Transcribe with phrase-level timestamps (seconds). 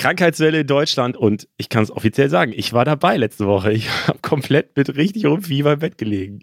[0.00, 3.72] Krankheitswelle in Deutschland und ich kann es offiziell sagen, ich war dabei letzte Woche.
[3.72, 6.40] Ich habe komplett mit richtig rum Fieber im Bett gelegen.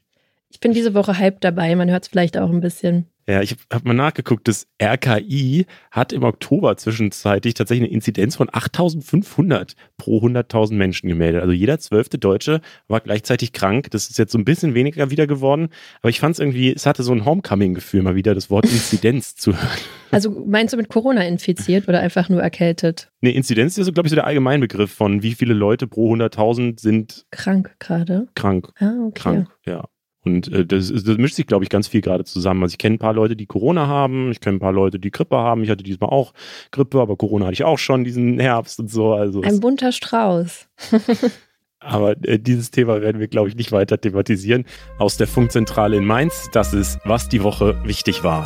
[0.49, 3.07] Ich bin diese Woche halb dabei, man hört es vielleicht auch ein bisschen.
[3.29, 8.47] Ja, ich habe mal nachgeguckt, das RKI hat im Oktober zwischenzeitlich tatsächlich eine Inzidenz von
[8.49, 11.41] 8500 pro 100.000 Menschen gemeldet.
[11.41, 13.91] Also jeder zwölfte Deutsche war gleichzeitig krank.
[13.91, 15.67] Das ist jetzt so ein bisschen weniger wieder geworden.
[16.01, 19.35] Aber ich fand es irgendwie, es hatte so ein Homecoming-Gefühl, mal wieder das Wort Inzidenz
[19.35, 19.77] zu hören.
[20.11, 23.11] Also meinst du mit Corona infiziert oder einfach nur erkältet?
[23.19, 26.79] Nee, Inzidenz ist so, glaube ich, so der Allgemeinbegriff von wie viele Leute pro 100.000
[26.79, 28.29] sind krank gerade.
[28.35, 28.69] Krank.
[28.79, 29.19] Ah, okay.
[29.21, 29.83] Krank, ja.
[30.27, 32.63] Und äh, das, das, mischt sich, glaube ich, ganz viel gerade zusammen.
[32.63, 35.11] Also ich kenne ein paar Leute, die Corona haben, ich kenne ein paar Leute, die
[35.11, 35.63] Grippe haben.
[35.63, 36.33] Ich hatte diesmal auch
[36.71, 39.13] Grippe, aber Corona hatte ich auch schon diesen Herbst und so.
[39.13, 40.67] Also ein bunter Strauß.
[41.79, 44.65] aber äh, dieses Thema werden wir, glaube ich, nicht weiter thematisieren.
[44.99, 48.43] Aus der Funkzentrale in Mainz, das ist, was die Woche wichtig war.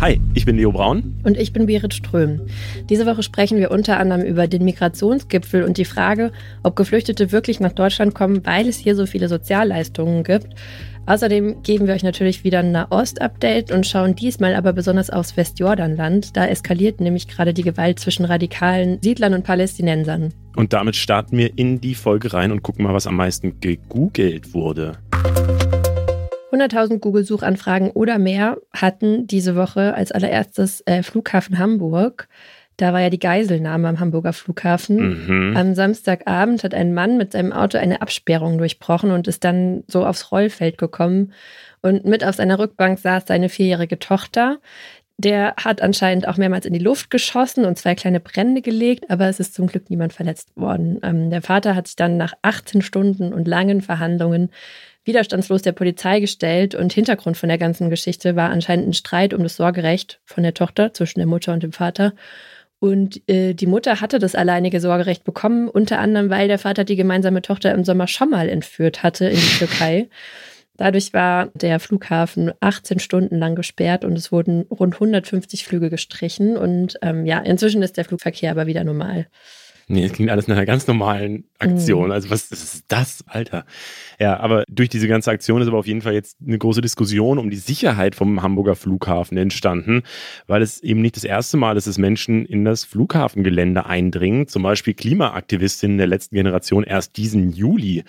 [0.00, 1.20] Hi, ich bin Leo Braun.
[1.24, 2.40] Und ich bin Berit Ström.
[2.88, 7.60] Diese Woche sprechen wir unter anderem über den Migrationsgipfel und die Frage, ob Geflüchtete wirklich
[7.60, 10.54] nach Deutschland kommen, weil es hier so viele Sozialleistungen gibt.
[11.04, 16.34] Außerdem geben wir euch natürlich wieder ein Nahost-Update und schauen diesmal aber besonders aufs Westjordanland.
[16.34, 20.32] Da eskaliert nämlich gerade die Gewalt zwischen radikalen Siedlern und Palästinensern.
[20.56, 24.54] Und damit starten wir in die Folge rein und gucken mal, was am meisten gegoogelt
[24.54, 24.96] wurde.
[26.52, 32.28] 100.000 Google-Suchanfragen oder mehr hatten diese Woche als allererstes äh, Flughafen Hamburg.
[32.80, 35.50] Da war ja die Geiselnahme am Hamburger Flughafen.
[35.50, 35.56] Mhm.
[35.56, 40.06] Am Samstagabend hat ein Mann mit seinem Auto eine Absperrung durchbrochen und ist dann so
[40.06, 41.32] aufs Rollfeld gekommen.
[41.82, 44.58] Und mit auf seiner Rückbank saß seine vierjährige Tochter.
[45.18, 49.28] Der hat anscheinend auch mehrmals in die Luft geschossen und zwei kleine Brände gelegt, aber
[49.28, 50.98] es ist zum Glück niemand verletzt worden.
[51.02, 54.48] Ähm, der Vater hat sich dann nach 18 Stunden und langen Verhandlungen
[55.04, 59.42] widerstandslos der Polizei gestellt und Hintergrund von der ganzen Geschichte war anscheinend ein Streit um
[59.42, 62.14] das Sorgerecht von der Tochter zwischen der Mutter und dem Vater.
[62.78, 66.96] Und äh, die Mutter hatte das alleinige Sorgerecht bekommen, unter anderem, weil der Vater die
[66.96, 70.08] gemeinsame Tochter im Sommer schon mal entführt hatte in die Türkei.
[70.78, 76.56] Dadurch war der Flughafen 18 Stunden lang gesperrt und es wurden rund 150 Flüge gestrichen.
[76.56, 79.26] Und ähm, ja, inzwischen ist der Flugverkehr aber wieder normal.
[79.92, 82.06] Nee, es klingt alles nach einer ganz normalen Aktion.
[82.06, 82.12] Mhm.
[82.12, 83.64] Also was ist das, Alter?
[84.20, 87.38] Ja, aber durch diese ganze Aktion ist aber auf jeden Fall jetzt eine große Diskussion
[87.38, 90.04] um die Sicherheit vom Hamburger Flughafen entstanden,
[90.46, 94.46] weil es eben nicht das erste Mal ist, dass Menschen in das Flughafengelände eindringen.
[94.46, 98.04] Zum Beispiel Klimaaktivistinnen der letzten Generation erst diesen Juli.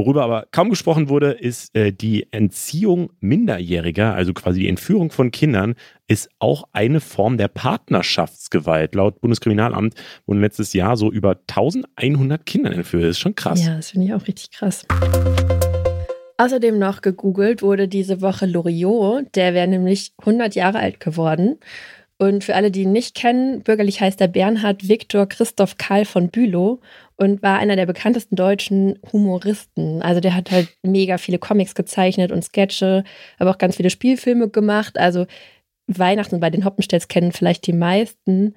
[0.00, 5.30] Worüber aber kaum gesprochen wurde, ist äh, die Entziehung Minderjähriger, also quasi die Entführung von
[5.30, 5.74] Kindern,
[6.08, 8.94] ist auch eine Form der Partnerschaftsgewalt.
[8.94, 9.94] Laut Bundeskriminalamt
[10.24, 13.02] wurden letztes Jahr so über 1100 Kinder entführt.
[13.02, 13.62] Das ist schon krass.
[13.62, 14.86] Ja, das finde ich auch richtig krass.
[16.38, 19.26] Außerdem noch gegoogelt wurde diese Woche Loriot.
[19.34, 21.58] Der wäre nämlich 100 Jahre alt geworden.
[22.20, 26.28] Und für alle, die ihn nicht kennen, bürgerlich heißt er Bernhard Viktor Christoph Karl von
[26.28, 26.78] Bülow
[27.16, 30.02] und war einer der bekanntesten deutschen Humoristen.
[30.02, 33.04] Also der hat halt mega viele Comics gezeichnet und Sketche,
[33.38, 34.98] aber auch ganz viele Spielfilme gemacht.
[34.98, 35.26] Also
[35.86, 38.54] Weihnachten bei den Hoppenstells kennen vielleicht die meisten.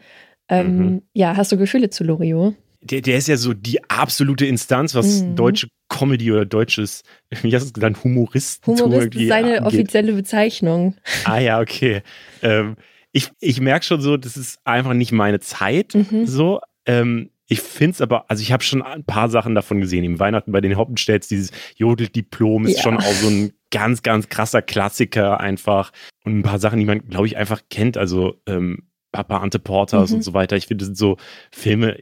[0.49, 1.01] Ähm, mhm.
[1.13, 2.55] Ja, hast du Gefühle zu Loriot?
[2.81, 5.37] Der, der ist ja so die absolute Instanz, was mhm.
[5.37, 7.03] deutsche Comedy oder deutsches,
[7.43, 8.77] wie hast du es genannt, Humoristen.
[8.77, 9.67] Humorist ist seine angeht.
[9.67, 10.95] offizielle Bezeichnung.
[11.23, 12.01] Ah ja, okay.
[12.41, 12.75] Ähm,
[13.13, 15.95] ich ich merke schon so, das ist einfach nicht meine Zeit.
[15.95, 16.25] Mhm.
[16.25, 16.59] So.
[16.85, 20.03] Ähm, ich finde es aber, also ich habe schon ein paar Sachen davon gesehen.
[20.03, 22.83] Im Weihnachten bei den Hoppenstädts, dieses Jodeldiplom ist ja.
[22.83, 25.91] schon auch so ein ganz, ganz krasser Klassiker einfach.
[26.23, 27.97] Und ein paar Sachen, die man, glaube ich, einfach kennt.
[27.97, 30.17] Also ähm, Papa Ante Porters mhm.
[30.17, 30.55] und so weiter.
[30.55, 31.17] Ich finde, das sind so
[31.51, 31.99] Filme.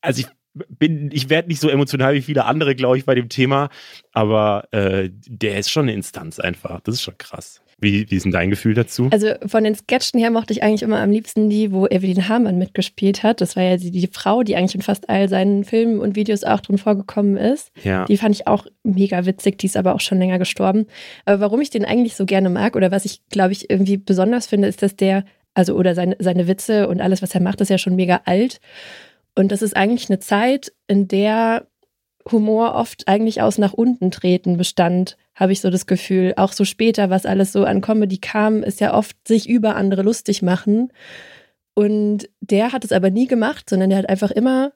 [0.00, 0.26] Also ich
[0.68, 3.68] bin, ich werde nicht so emotional wie viele andere, glaube ich, bei dem Thema.
[4.12, 6.80] Aber äh, der ist schon eine Instanz einfach.
[6.80, 7.62] Das ist schon krass.
[7.80, 9.08] Wie, wie ist denn dein Gefühl dazu?
[9.10, 12.58] Also von den Sketchen her mochte ich eigentlich immer am liebsten die, wo Evelyn Hamann
[12.58, 13.40] mitgespielt hat.
[13.40, 16.44] Das war ja die, die Frau, die eigentlich in fast all seinen Filmen und Videos
[16.44, 17.72] auch drin vorgekommen ist.
[17.82, 18.04] Ja.
[18.04, 20.86] Die fand ich auch mega witzig, die ist aber auch schon länger gestorben.
[21.24, 24.46] Aber warum ich den eigentlich so gerne mag oder was ich, glaube ich, irgendwie besonders
[24.46, 25.24] finde, ist, dass der,
[25.54, 28.60] also oder seine, seine Witze und alles, was er macht, ist ja schon mega alt.
[29.34, 31.66] Und das ist eigentlich eine Zeit, in der
[32.32, 36.34] Humor oft eigentlich aus nach unten treten bestand habe ich so das Gefühl.
[36.36, 40.02] Auch so später, was alles so an Comedy kam, ist ja oft sich über andere
[40.02, 40.92] lustig machen.
[41.72, 44.72] Und der hat es aber nie gemacht, sondern der hat einfach immer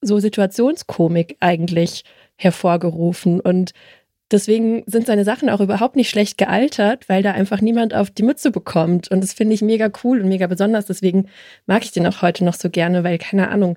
[0.00, 2.04] so Situationskomik eigentlich
[2.36, 3.40] hervorgerufen.
[3.40, 3.72] Und
[4.30, 8.22] deswegen sind seine Sachen auch überhaupt nicht schlecht gealtert, weil da einfach niemand auf die
[8.22, 9.10] Mütze bekommt.
[9.10, 10.86] Und das finde ich mega cool und mega besonders.
[10.86, 11.28] Deswegen
[11.66, 13.76] mag ich den auch heute noch so gerne, weil keine Ahnung,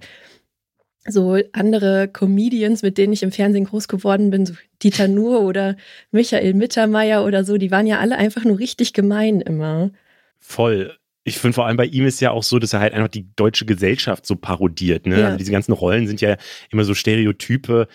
[1.07, 4.53] so andere Comedians, mit denen ich im Fernsehen groß geworden bin, so
[4.83, 5.75] Dieter Nuhr oder
[6.11, 9.91] Michael Mittermeier oder so, die waren ja alle einfach nur richtig gemein immer.
[10.39, 10.95] Voll.
[11.23, 13.27] Ich finde vor allem bei ihm ist ja auch so, dass er halt einfach die
[13.35, 15.05] deutsche Gesellschaft so parodiert.
[15.05, 15.19] Ne?
[15.19, 15.25] Ja.
[15.25, 16.37] Also diese ganzen Rollen sind ja
[16.71, 17.87] immer so Stereotype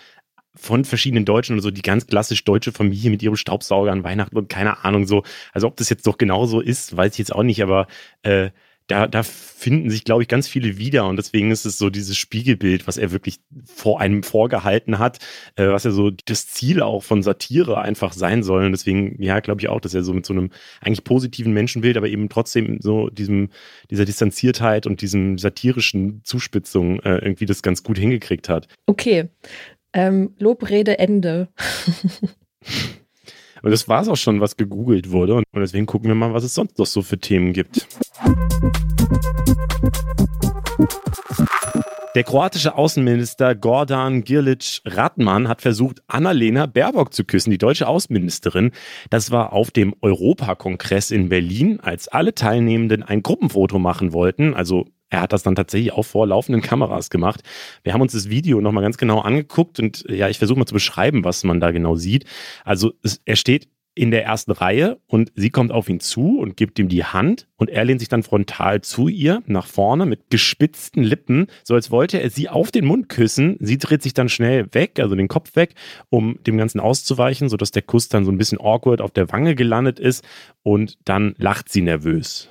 [0.55, 4.37] von verschiedenen Deutschen und so die ganz klassisch deutsche Familie mit ihrem Staubsauger an Weihnachten
[4.37, 5.23] und keine Ahnung so.
[5.53, 7.87] Also ob das jetzt doch genau so ist, weiß ich jetzt auch nicht, aber
[8.23, 8.49] äh,
[8.87, 11.05] da, da finden sich, glaube ich, ganz viele wieder.
[11.07, 15.19] Und deswegen ist es so dieses Spiegelbild, was er wirklich vor einem vorgehalten hat,
[15.55, 18.65] äh, was ja so das Ziel auch von Satire einfach sein soll.
[18.65, 20.51] Und deswegen, ja, glaube ich auch, dass er so mit so einem
[20.81, 23.49] eigentlich positiven Menschenbild, aber eben trotzdem so diesem,
[23.91, 28.67] dieser Distanziertheit und diesem satirischen Zuspitzung äh, irgendwie das ganz gut hingekriegt hat.
[28.85, 29.29] Okay.
[29.93, 31.49] Ähm, Lobrede Ende.
[33.63, 35.35] Und das war es auch schon, was gegoogelt wurde.
[35.35, 37.87] Und deswegen gucken wir mal, was es sonst noch so für Themen gibt.
[42.17, 48.71] Der kroatische Außenminister Gordan Girlic Radman hat versucht, Annalena Baerbock zu küssen, die deutsche Außenministerin.
[49.11, 54.87] Das war auf dem Europakongress in Berlin, als alle Teilnehmenden ein Gruppenfoto machen wollten, also
[55.11, 57.41] er hat das dann tatsächlich auch vor laufenden Kameras gemacht.
[57.83, 60.73] Wir haben uns das Video nochmal ganz genau angeguckt und ja, ich versuche mal zu
[60.73, 62.25] beschreiben, was man da genau sieht.
[62.65, 66.55] Also es, er steht in der ersten Reihe und sie kommt auf ihn zu und
[66.55, 70.29] gibt ihm die Hand und er lehnt sich dann frontal zu ihr nach vorne mit
[70.29, 73.57] gespitzten Lippen, so als wollte er sie auf den Mund küssen.
[73.59, 75.73] Sie dreht sich dann schnell weg, also den Kopf weg,
[76.09, 79.55] um dem Ganzen auszuweichen, sodass der Kuss dann so ein bisschen awkward auf der Wange
[79.55, 80.23] gelandet ist
[80.63, 82.49] und dann lacht sie nervös.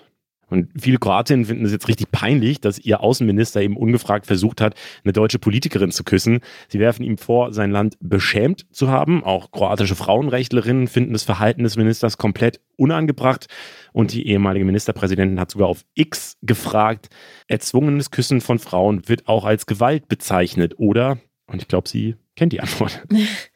[0.49, 4.75] Und viele Kroatinnen finden es jetzt richtig peinlich, dass ihr Außenminister eben ungefragt versucht hat,
[5.03, 6.41] eine deutsche Politikerin zu küssen.
[6.69, 9.25] Sie werfen ihm vor, sein Land beschämt zu haben.
[9.25, 13.47] Auch kroatische Frauenrechtlerinnen finden das Verhalten des Ministers komplett unangebracht.
[13.93, 17.09] Und die ehemalige Ministerpräsidentin hat sogar auf X gefragt,
[17.49, 21.19] erzwungenes Küssen von Frauen wird auch als Gewalt bezeichnet, oder?
[21.47, 23.05] Und ich glaube, sie kennt die Antwort.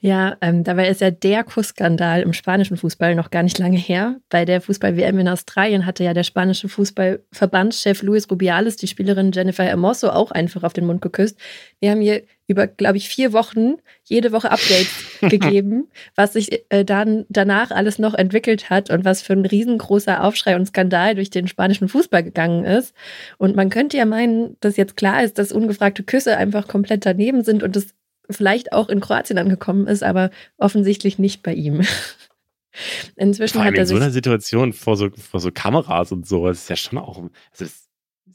[0.00, 4.16] Ja, ähm, dabei ist ja der Kussskandal im spanischen Fußball noch gar nicht lange her.
[4.28, 9.64] Bei der Fußball-WM in Australien hatte ja der spanische Fußballverbandschef Luis Rubiales die Spielerin Jennifer
[9.64, 11.38] Hermoso auch einfach auf den Mund geküsst.
[11.80, 16.84] Wir haben hier über, glaube ich, vier Wochen jede Woche Updates gegeben, was sich äh,
[16.84, 21.30] dann danach alles noch entwickelt hat und was für ein riesengroßer Aufschrei und Skandal durch
[21.30, 22.92] den spanischen Fußball gegangen ist.
[23.38, 27.44] Und man könnte ja meinen, dass jetzt klar ist, dass ungefragte Küsse einfach komplett daneben
[27.44, 27.94] sind und das
[28.30, 31.82] vielleicht auch in Kroatien angekommen ist, aber offensichtlich nicht bei ihm.
[33.16, 36.46] Inzwischen Vor hat er in so einer Situation vor so, vor so Kameras und so,
[36.46, 37.88] das ist ja schon auch, also das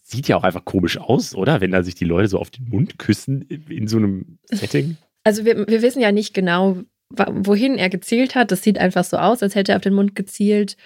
[0.04, 1.62] sieht ja auch einfach komisch aus, oder?
[1.62, 4.98] Wenn da sich die Leute so auf den Mund küssen in so einem Setting.
[5.28, 8.52] Also wir, wir wissen ja nicht genau, wohin er gezielt hat.
[8.52, 10.78] Das sieht einfach so aus, als hätte er auf den Mund gezielt.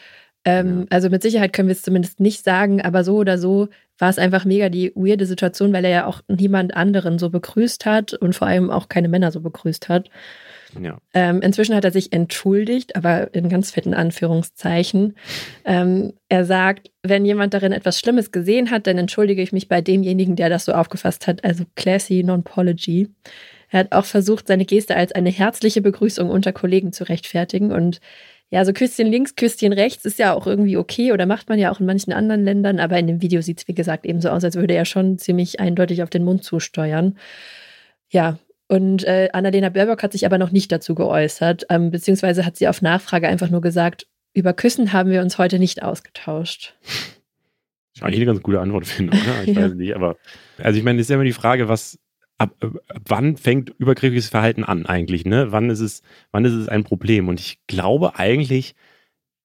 [0.46, 0.86] Ähm, ja.
[0.92, 3.68] Also mit Sicherheit können wir es zumindest nicht sagen, aber so oder so
[4.00, 7.86] war es einfach mega die weirde Situation, weil er ja auch niemand anderen so begrüßt
[7.86, 10.10] hat und vor allem auch keine Männer so begrüßt hat.
[10.80, 11.00] Ja.
[11.14, 15.16] Ähm, inzwischen hat er sich entschuldigt, aber in ganz fetten Anführungszeichen.
[15.66, 19.82] Ähm, er sagt, wenn jemand darin etwas Schlimmes gesehen hat, dann entschuldige ich mich bei
[19.82, 21.44] demjenigen, der das so aufgefasst hat.
[21.44, 23.10] Also classy non-pology.
[23.70, 28.00] Er hat auch versucht, seine Geste als eine herzliche Begrüßung unter Kollegen zu rechtfertigen und
[28.52, 31.72] ja, so Küsschen links, Küsschen rechts ist ja auch irgendwie okay oder macht man ja
[31.72, 34.30] auch in manchen anderen Ländern, aber in dem Video sieht es, wie gesagt, eben so
[34.30, 37.18] aus, als würde er schon ziemlich eindeutig auf den Mund zusteuern.
[38.10, 42.58] Ja, und äh, Annalena Baerbock hat sich aber noch nicht dazu geäußert, ähm, beziehungsweise hat
[42.58, 46.76] sie auf Nachfrage einfach nur gesagt, über Küssen haben wir uns heute nicht ausgetauscht.
[47.96, 49.44] Ich eigentlich eine ganz gute Antwort finde, oder?
[49.44, 49.64] Ich ja.
[49.64, 50.18] weiß nicht, aber
[50.58, 52.00] also ich meine, es ist ja immer die Frage, was
[52.40, 55.52] ab, ab wann fängt übergriffiges Verhalten an eigentlich, ne?
[55.52, 57.28] Wann ist es, wann ist es ein Problem?
[57.28, 58.74] Und ich glaube eigentlich,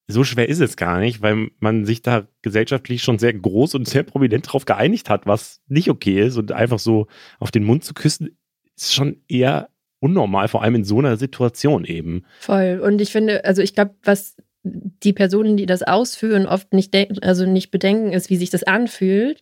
[0.07, 3.87] so schwer ist es gar nicht, weil man sich da gesellschaftlich schon sehr groß und
[3.87, 6.37] sehr prominent darauf geeinigt hat, was nicht okay ist.
[6.37, 7.07] Und einfach so
[7.39, 8.37] auf den Mund zu küssen,
[8.75, 12.23] ist schon eher unnormal, vor allem in so einer Situation eben.
[12.39, 12.81] Voll.
[12.83, 17.45] Und ich finde, also ich glaube, was die Personen, die das ausführen, oft nicht, also
[17.45, 19.41] nicht bedenken, ist, wie sich das anfühlt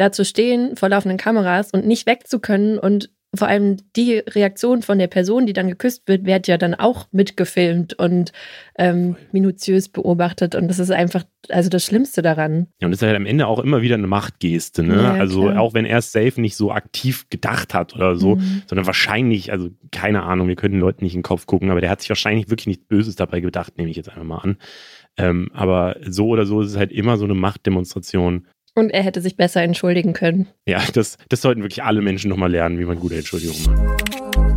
[0.00, 4.14] da zu stehen vor laufenden Kameras und nicht weg zu können und vor allem die
[4.14, 8.32] Reaktion von der Person, die dann geküsst wird, wird ja dann auch mitgefilmt und
[8.78, 10.54] ähm, minutiös beobachtet.
[10.54, 12.68] Und das ist einfach, also das Schlimmste daran.
[12.80, 14.82] Ja, und das ist halt am Ende auch immer wieder eine Machtgeste.
[14.82, 15.02] Ne?
[15.02, 15.60] Ja, also klar.
[15.60, 18.62] auch wenn er es safe nicht so aktiv gedacht hat oder so, mhm.
[18.66, 21.82] sondern wahrscheinlich, also keine Ahnung, wir können den Leuten nicht in den Kopf gucken, aber
[21.82, 24.56] der hat sich wahrscheinlich wirklich nichts Böses dabei gedacht, nehme ich jetzt einfach mal an.
[25.18, 29.20] Ähm, aber so oder so ist es halt immer so eine Machtdemonstration und er hätte
[29.20, 30.48] sich besser entschuldigen können.
[30.66, 34.47] Ja, das, das sollten wirklich alle Menschen nochmal lernen, wie man gute Entschuldigungen macht.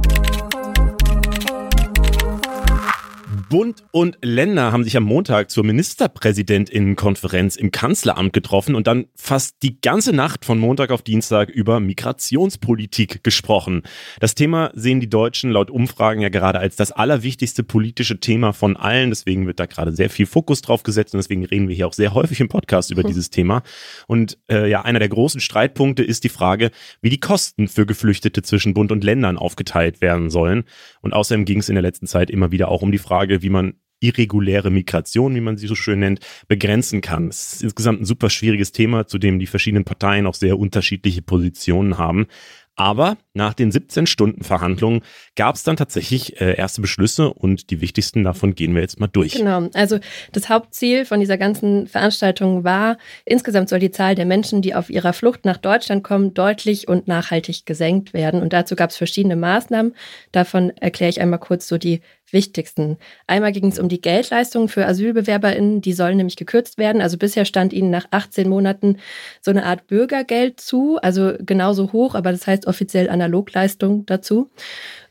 [3.51, 9.57] Bund und Länder haben sich am Montag zur Ministerpräsidentinnenkonferenz im Kanzleramt getroffen und dann fast
[9.61, 13.81] die ganze Nacht von Montag auf Dienstag über Migrationspolitik gesprochen.
[14.21, 18.77] Das Thema sehen die Deutschen laut Umfragen ja gerade als das allerwichtigste politische Thema von
[18.77, 19.09] allen.
[19.09, 21.93] Deswegen wird da gerade sehr viel Fokus drauf gesetzt und deswegen reden wir hier auch
[21.93, 23.07] sehr häufig im Podcast über mhm.
[23.07, 23.63] dieses Thema.
[24.07, 28.43] Und äh, ja, einer der großen Streitpunkte ist die Frage, wie die Kosten für Geflüchtete
[28.43, 30.63] zwischen Bund und Ländern aufgeteilt werden sollen.
[31.01, 33.49] Und außerdem ging es in der letzten Zeit immer wieder auch um die Frage, wie
[33.49, 37.27] man irreguläre Migration, wie man sie so schön nennt, begrenzen kann.
[37.27, 41.21] Es ist insgesamt ein super schwieriges Thema, zu dem die verschiedenen Parteien auch sehr unterschiedliche
[41.21, 42.27] Positionen haben.
[42.75, 45.01] Aber nach den 17 Stunden Verhandlungen
[45.35, 49.07] gab es dann tatsächlich äh, erste Beschlüsse und die wichtigsten davon gehen wir jetzt mal
[49.07, 49.33] durch.
[49.33, 49.99] Genau, also
[50.33, 54.89] das Hauptziel von dieser ganzen Veranstaltung war, insgesamt soll die Zahl der Menschen, die auf
[54.89, 58.41] ihrer Flucht nach Deutschland kommen, deutlich und nachhaltig gesenkt werden.
[58.41, 59.95] Und dazu gab es verschiedene Maßnahmen.
[60.31, 62.01] Davon erkläre ich einmal kurz so die
[62.33, 62.97] wichtigsten.
[63.27, 67.01] Einmal ging es um die Geldleistungen für AsylbewerberInnen, die sollen nämlich gekürzt werden.
[67.01, 68.97] Also bisher stand ihnen nach 18 Monaten
[69.41, 74.49] so eine Art Bürgergeld zu, also genauso hoch, aber das heißt offiziell Analogleistung dazu.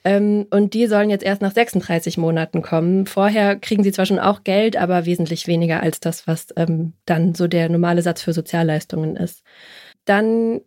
[0.04, 3.06] Ähm, und die sollen jetzt erst nach 36 Monaten kommen.
[3.06, 7.34] Vorher kriegen sie zwar schon auch Geld, aber wesentlich weniger als das, was ähm, dann
[7.34, 9.42] so der normale Satz für Sozialleistungen ist.
[10.06, 10.60] Dann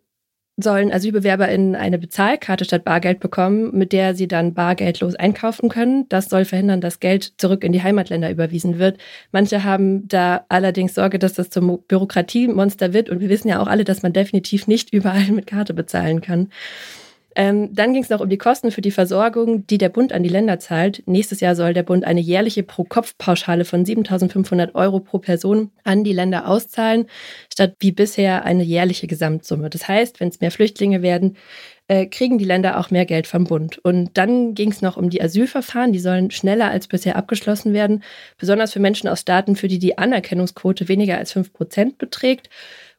[0.56, 6.08] sollen AsylbewerberInnen eine Bezahlkarte statt Bargeld bekommen, mit der sie dann bargeldlos einkaufen können.
[6.08, 8.98] Das soll verhindern, dass Geld zurück in die Heimatländer überwiesen wird.
[9.32, 13.10] Manche haben da allerdings Sorge, dass das zum Bürokratiemonster wird.
[13.10, 16.50] Und wir wissen ja auch alle, dass man definitiv nicht überall mit Karte bezahlen kann.
[17.36, 20.22] Ähm, dann ging es noch um die Kosten für die Versorgung, die der Bund an
[20.22, 21.02] die Länder zahlt.
[21.06, 26.12] Nächstes Jahr soll der Bund eine jährliche Pro-Kopf-Pauschale von 7.500 Euro pro Person an die
[26.12, 27.06] Länder auszahlen,
[27.52, 29.70] statt wie bisher eine jährliche Gesamtsumme.
[29.70, 31.36] Das heißt, wenn es mehr Flüchtlinge werden,
[31.88, 33.78] äh, kriegen die Länder auch mehr Geld vom Bund.
[33.78, 35.92] Und dann ging es noch um die Asylverfahren.
[35.92, 38.02] Die sollen schneller als bisher abgeschlossen werden,
[38.38, 42.48] besonders für Menschen aus Staaten, für die die Anerkennungsquote weniger als 5 Prozent beträgt.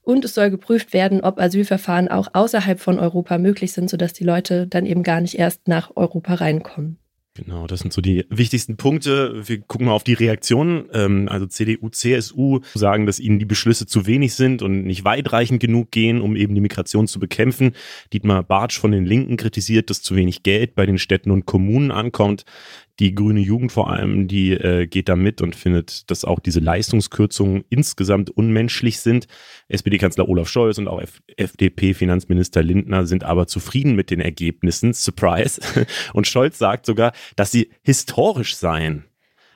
[0.05, 4.23] Und es soll geprüft werden, ob Asylverfahren auch außerhalb von Europa möglich sind, sodass die
[4.23, 6.99] Leute dann eben gar nicht erst nach Europa reinkommen.
[7.37, 9.45] Genau, das sind so die wichtigsten Punkte.
[9.45, 10.85] Wir gucken mal auf die Reaktionen.
[10.93, 15.59] Ähm, also CDU, CSU sagen, dass ihnen die Beschlüsse zu wenig sind und nicht weitreichend
[15.59, 17.73] genug gehen, um eben die Migration zu bekämpfen.
[18.13, 21.91] Dietmar Bartsch von den Linken kritisiert, dass zu wenig Geld bei den Städten und Kommunen
[21.91, 22.45] ankommt.
[22.99, 26.61] Die grüne Jugend vor allem, die äh, geht da mit und findet, dass auch diese
[26.61, 29.27] Leistungskürzungen insgesamt unmenschlich sind.
[29.67, 31.01] SPD-Kanzler Olaf Scholz und auch
[31.35, 34.93] FDP-Finanzminister Lindner sind aber zufrieden mit den Ergebnissen.
[34.93, 35.61] Surprise.
[36.13, 39.05] Und Scholz sagt sogar, dass sie historisch seien.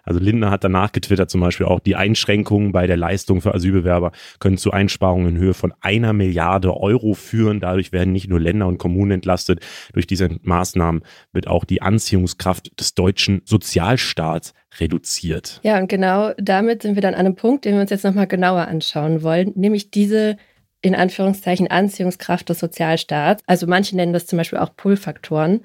[0.10, 4.12] Also Lindner hat danach getwittert zum Beispiel auch, die Einschränkungen bei der Leistung für Asylbewerber
[4.40, 7.60] können zu Einsparungen in Höhe von einer Milliarde Euro führen.
[7.60, 9.60] Dadurch werden nicht nur Länder und Kommunen entlastet.
[9.94, 15.60] Durch diese Maßnahmen wird auch die Anziehungskraft des deutschen Sozialstaats reduziert.
[15.62, 18.26] Ja, und genau damit sind wir dann an einem Punkt, den wir uns jetzt nochmal
[18.26, 20.38] genauer anschauen wollen, nämlich diese
[20.82, 23.44] in Anführungszeichen Anziehungskraft des Sozialstaats.
[23.46, 25.62] Also manche nennen das zum Beispiel auch Pull-Faktoren.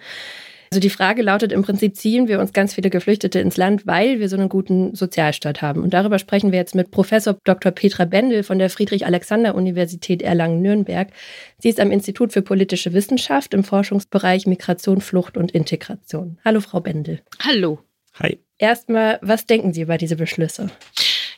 [0.75, 4.19] Also die Frage lautet im Prinzip, ziehen wir uns ganz viele Geflüchtete ins Land, weil
[4.19, 5.85] wir so einen guten Sozialstaat haben.
[5.85, 7.71] Und darüber sprechen wir jetzt mit Professor Dr.
[7.71, 11.13] Petra Bendel von der Friedrich-Alexander-Universität Erlangen-Nürnberg.
[11.61, 16.39] Sie ist am Institut für politische Wissenschaft im Forschungsbereich Migration, Flucht und Integration.
[16.45, 17.21] Hallo, Frau Bendel.
[17.39, 17.79] Hallo.
[18.19, 18.41] Hi.
[18.59, 20.71] Erstmal, was denken Sie über diese Beschlüsse?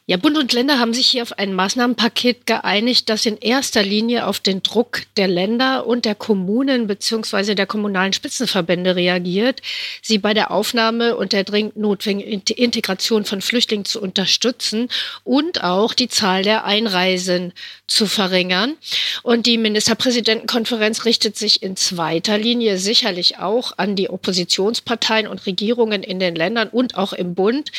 [0.08, 4.28] Ja, Bund und Länder haben sich hier auf ein Maßnahmenpaket geeinigt, das in erster Linie
[4.28, 9.62] auf den Druck der Länder und der Kommunen beziehungsweise der kommunalen Spitzenverbände reagiert,
[10.02, 14.90] sie bei der Aufnahme und der dringend notwendigen Integration von Flüchtlingen zu unterstützen
[15.24, 17.52] und auch die Zahl der Einreisen
[17.88, 18.76] zu verringern.
[19.24, 26.04] Und die Ministerpräsidentenkonferenz richtet sich in zweiter Linie sicherlich auch an die Oppositionsparteien und Regierungen
[26.04, 27.72] in den Ländern und auch im Bund,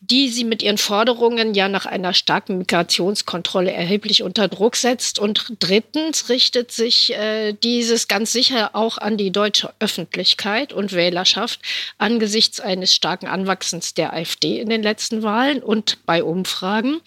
[0.00, 5.18] die sie mit ihren Forderungen ja nach einer starken Migrationskontrolle erheblich unter Druck setzt.
[5.18, 11.60] Und drittens richtet sich äh, dieses ganz sicher auch an die deutsche Öffentlichkeit und Wählerschaft
[11.98, 17.00] angesichts eines starken Anwachsens der AfD in den letzten Wahlen und bei Umfragen.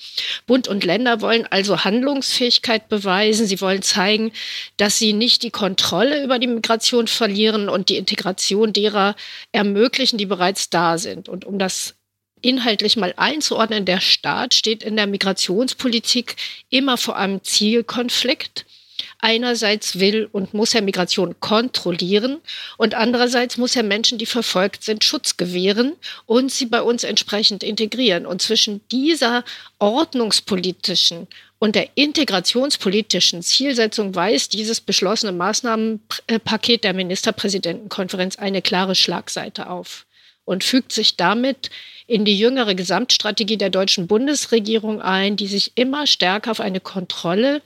[0.48, 3.48] Bund und Länder wollen also Handlungsfähigkeit beweisen.
[3.48, 4.32] Sie wollen zeigen,
[4.78, 9.16] dass sie nicht die Kontrolle über die Migration verlieren und die Integration derer
[9.52, 11.30] ermöglichen, die bereits da sind.
[11.30, 11.96] Und um das
[12.46, 16.36] inhaltlich mal einzuordnen, der Staat steht in der Migrationspolitik
[16.70, 18.66] immer vor einem Zielkonflikt.
[19.20, 22.38] Einerseits will und muss er Migration kontrollieren
[22.78, 25.94] und andererseits muss er Menschen, die verfolgt sind, Schutz gewähren
[26.28, 28.26] und sie bei uns entsprechend integrieren.
[28.26, 29.44] Und zwischen dieser
[29.80, 40.06] ordnungspolitischen und der integrationspolitischen Zielsetzung weist dieses beschlossene Maßnahmenpaket der Ministerpräsidentenkonferenz eine klare Schlagseite auf.
[40.46, 41.72] und fügt sich damit
[42.08, 47.62] in die jüngere Gesamtstrategie der deutschen Bundesregierung ein, die sich immer stärker auf eine Kontrolle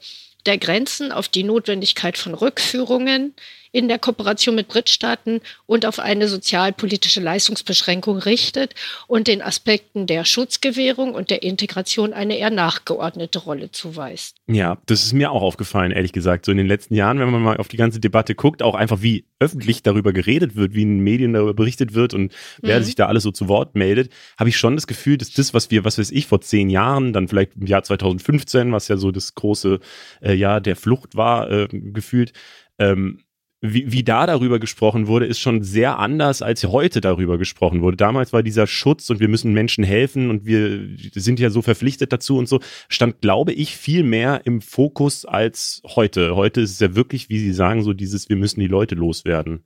[0.45, 3.33] der Grenzen, auf die Notwendigkeit von Rückführungen
[3.71, 8.73] in der Kooperation mit Drittstaaten und auf eine sozialpolitische Leistungsbeschränkung richtet
[9.07, 14.37] und den Aspekten der Schutzgewährung und der Integration eine eher nachgeordnete Rolle zuweist.
[14.47, 16.45] Ja, das ist mir auch aufgefallen, ehrlich gesagt.
[16.45, 19.01] So in den letzten Jahren, wenn man mal auf die ganze Debatte guckt, auch einfach
[19.01, 22.83] wie öffentlich darüber geredet wird, wie in den Medien darüber berichtet wird und wer mhm.
[22.83, 25.71] sich da alles so zu Wort meldet, habe ich schon das Gefühl, dass das, was
[25.71, 29.11] wir, was weiß ich, vor zehn Jahren, dann vielleicht im Jahr 2015, was ja so
[29.11, 29.79] das große
[30.21, 32.33] äh, Jahr der Flucht war, äh, gefühlt,
[32.79, 33.19] ähm,
[33.61, 37.97] wie, wie da darüber gesprochen wurde, ist schon sehr anders, als heute darüber gesprochen wurde.
[37.97, 42.13] Damals war dieser Schutz und wir müssen Menschen helfen und wir sind ja so verpflichtet
[42.13, 46.35] dazu und so, stand, glaube ich, viel mehr im Fokus als heute.
[46.35, 49.65] Heute ist es ja wirklich, wie Sie sagen, so dieses, wir müssen die Leute loswerden.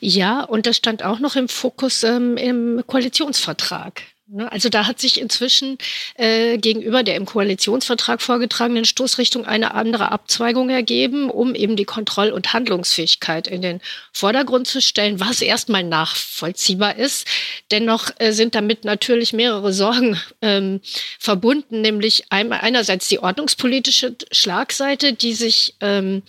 [0.00, 4.02] Ja, und das stand auch noch im Fokus ähm, im Koalitionsvertrag.
[4.30, 4.50] Ne?
[4.52, 5.78] Also da hat sich inzwischen
[6.16, 12.32] äh, gegenüber der im Koalitionsvertrag vorgetragenen Stoßrichtung eine andere Abzweigung ergeben, um eben die Kontroll-
[12.32, 13.80] und Handlungsfähigkeit in den
[14.12, 17.26] Vordergrund zu stellen, was erstmal nachvollziehbar ist.
[17.70, 20.80] Dennoch äh, sind damit natürlich mehrere Sorgen ähm,
[21.18, 26.22] verbunden, nämlich einerseits die ordnungspolitische Schlagseite, die sich ähm,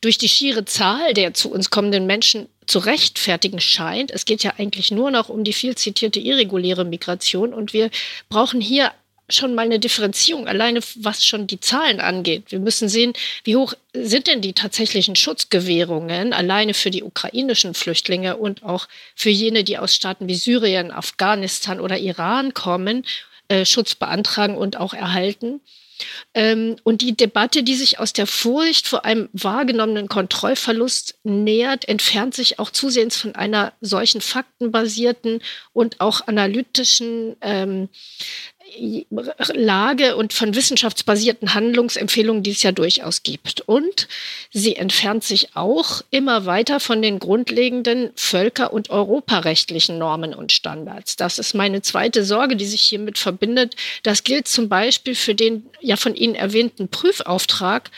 [0.00, 4.10] durch die schiere Zahl der zu uns kommenden Menschen zu rechtfertigen scheint.
[4.10, 7.90] Es geht ja eigentlich nur noch um die viel zitierte irreguläre Migration und wir
[8.28, 8.92] brauchen hier
[9.28, 12.44] schon mal eine Differenzierung, alleine was schon die Zahlen angeht.
[12.48, 13.12] Wir müssen sehen,
[13.44, 19.30] wie hoch sind denn die tatsächlichen Schutzgewährungen alleine für die ukrainischen Flüchtlinge und auch für
[19.30, 23.04] jene, die aus Staaten wie Syrien, Afghanistan oder Iran kommen,
[23.48, 25.60] äh, Schutz beantragen und auch erhalten.
[26.34, 32.34] Ähm, und die Debatte, die sich aus der Furcht vor einem wahrgenommenen Kontrollverlust nähert, entfernt
[32.34, 35.42] sich auch zusehends von einer solchen faktenbasierten
[35.72, 37.88] und auch analytischen ähm,
[39.54, 43.60] Lage und von wissenschaftsbasierten Handlungsempfehlungen, die es ja durchaus gibt.
[43.62, 44.08] Und
[44.50, 51.16] sie entfernt sich auch immer weiter von den grundlegenden völker- und europarechtlichen Normen und Standards.
[51.16, 53.76] Das ist meine zweite Sorge, die sich hiermit verbindet.
[54.02, 57.90] Das gilt zum Beispiel für den ja von Ihnen erwähnten Prüfauftrag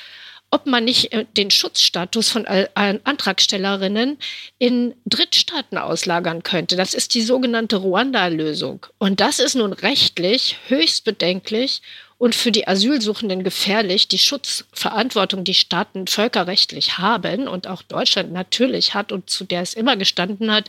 [0.55, 4.19] ob man nicht äh, den Schutzstatus von Antragstellerinnen
[4.59, 6.77] in Drittstaaten auslagern könnte.
[6.77, 8.87] Das ist die sogenannte Ruanda-Lösung.
[8.99, 11.83] Und das ist nun rechtlich höchst bedenklich
[12.19, 14.07] und für die Asylsuchenden gefährlich.
[14.07, 19.75] Die Schutzverantwortung, die Staaten völkerrechtlich haben und auch Deutschland natürlich hat und zu der es
[19.75, 20.69] immer gestanden hat,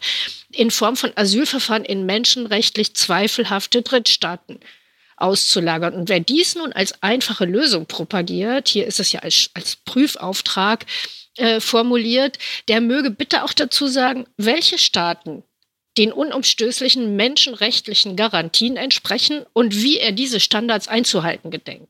[0.51, 4.59] in Form von Asylverfahren in menschenrechtlich zweifelhafte Drittstaaten
[5.17, 5.93] auszulagern.
[5.93, 10.85] Und wer dies nun als einfache Lösung propagiert, hier ist es ja als, als Prüfauftrag
[11.37, 15.43] äh, formuliert, der möge bitte auch dazu sagen, welche Staaten
[15.97, 21.87] den unumstößlichen menschenrechtlichen Garantien entsprechen und wie er diese Standards einzuhalten gedenkt.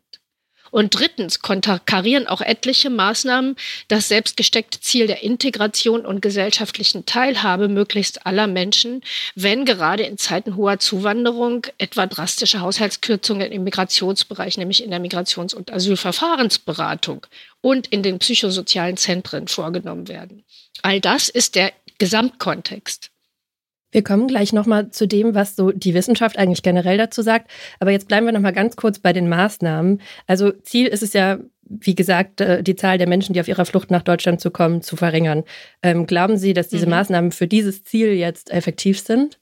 [0.76, 3.56] Und drittens konterkarieren auch etliche Maßnahmen
[3.88, 9.02] das selbstgesteckte Ziel der Integration und gesellschaftlichen Teilhabe möglichst aller Menschen,
[9.36, 15.56] wenn gerade in Zeiten hoher Zuwanderung etwa drastische Haushaltskürzungen im Migrationsbereich, nämlich in der Migrations-
[15.56, 17.26] und Asylverfahrensberatung
[17.62, 20.44] und in den psychosozialen Zentren vorgenommen werden.
[20.82, 23.12] All das ist der Gesamtkontext.
[23.96, 27.50] Wir kommen gleich nochmal zu dem, was so die Wissenschaft eigentlich generell dazu sagt.
[27.80, 30.02] Aber jetzt bleiben wir nochmal ganz kurz bei den Maßnahmen.
[30.28, 33.64] Also Ziel ist es ja, wie gesagt, äh, die Zahl der Menschen, die auf ihrer
[33.64, 35.46] Flucht nach Deutschland zu kommen, zu verringern.
[35.82, 36.92] Ähm, glauben Sie, dass diese mhm.
[36.92, 39.40] Maßnahmen für dieses Ziel jetzt effektiv sind?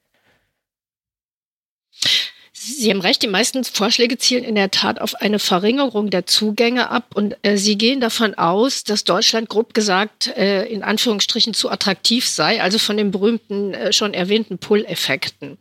[2.66, 6.90] Sie haben recht, die meisten Vorschläge zielen in der Tat auf eine Verringerung der Zugänge
[6.90, 11.70] ab und äh, sie gehen davon aus, dass Deutschland grob gesagt äh, in Anführungsstrichen zu
[11.70, 15.58] attraktiv sei, also von den berühmten äh, schon erwähnten Pull-Effekten.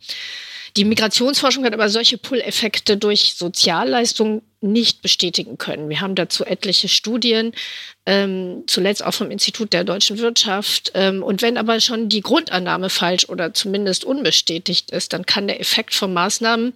[0.75, 5.89] Die Migrationsforschung hat aber solche Pull-Effekte durch Sozialleistungen nicht bestätigen können.
[5.89, 7.51] Wir haben dazu etliche Studien,
[8.07, 10.91] ähm, zuletzt auch vom Institut der deutschen Wirtschaft.
[10.95, 15.59] Ähm, und wenn aber schon die Grundannahme falsch oder zumindest unbestätigt ist, dann kann der
[15.59, 16.73] Effekt von Maßnahmen,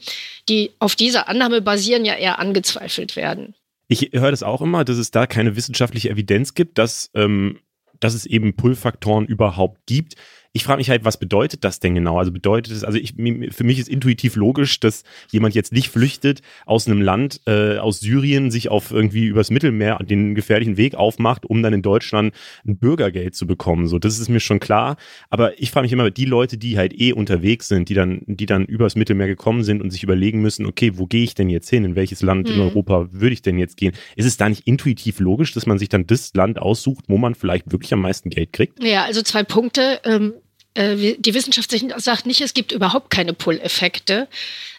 [0.47, 3.55] die auf dieser Annahme basieren, ja eher angezweifelt werden.
[3.87, 7.61] Ich höre das auch immer, dass es da keine wissenschaftliche Evidenz gibt, dass, ähm,
[7.99, 10.15] dass es eben Pull-Faktoren überhaupt gibt
[10.53, 12.17] ich frage mich halt, was bedeutet das denn genau?
[12.17, 16.41] Also bedeutet es, also ich, für mich ist intuitiv logisch, dass jemand jetzt nicht flüchtet
[16.65, 21.45] aus einem Land, äh, aus Syrien, sich auf irgendwie übers Mittelmeer den gefährlichen Weg aufmacht,
[21.45, 22.33] um dann in Deutschland
[22.65, 23.87] ein Bürgergeld zu bekommen.
[23.87, 24.97] So, das ist mir schon klar.
[25.29, 28.45] Aber ich frage mich immer, die Leute, die halt eh unterwegs sind, die dann, die
[28.45, 31.69] dann übers Mittelmeer gekommen sind und sich überlegen müssen, okay, wo gehe ich denn jetzt
[31.69, 31.85] hin?
[31.85, 32.55] In welches Land mhm.
[32.55, 33.93] in Europa würde ich denn jetzt gehen?
[34.15, 37.35] Ist es da nicht intuitiv logisch, dass man sich dann das Land aussucht, wo man
[37.35, 38.83] vielleicht wirklich am meisten Geld kriegt?
[38.83, 39.99] Ja, also zwei Punkte.
[40.03, 40.46] Ähm äh,
[40.77, 44.27] die Wissenschaft sagt nicht, es gibt überhaupt keine Pull-Effekte.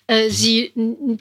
[0.08, 0.72] Äh, sie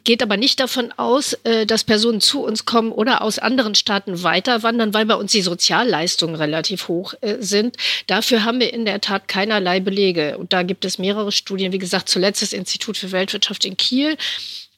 [0.03, 4.23] geht aber nicht davon aus, äh, dass Personen zu uns kommen oder aus anderen Staaten
[4.23, 7.75] weiterwandern, weil bei uns die Sozialleistungen relativ hoch sind.
[8.07, 10.37] Dafür haben wir in der Tat keinerlei Belege.
[10.37, 14.17] Und da gibt es mehrere Studien, wie gesagt, zuletzt das Institut für Weltwirtschaft in Kiel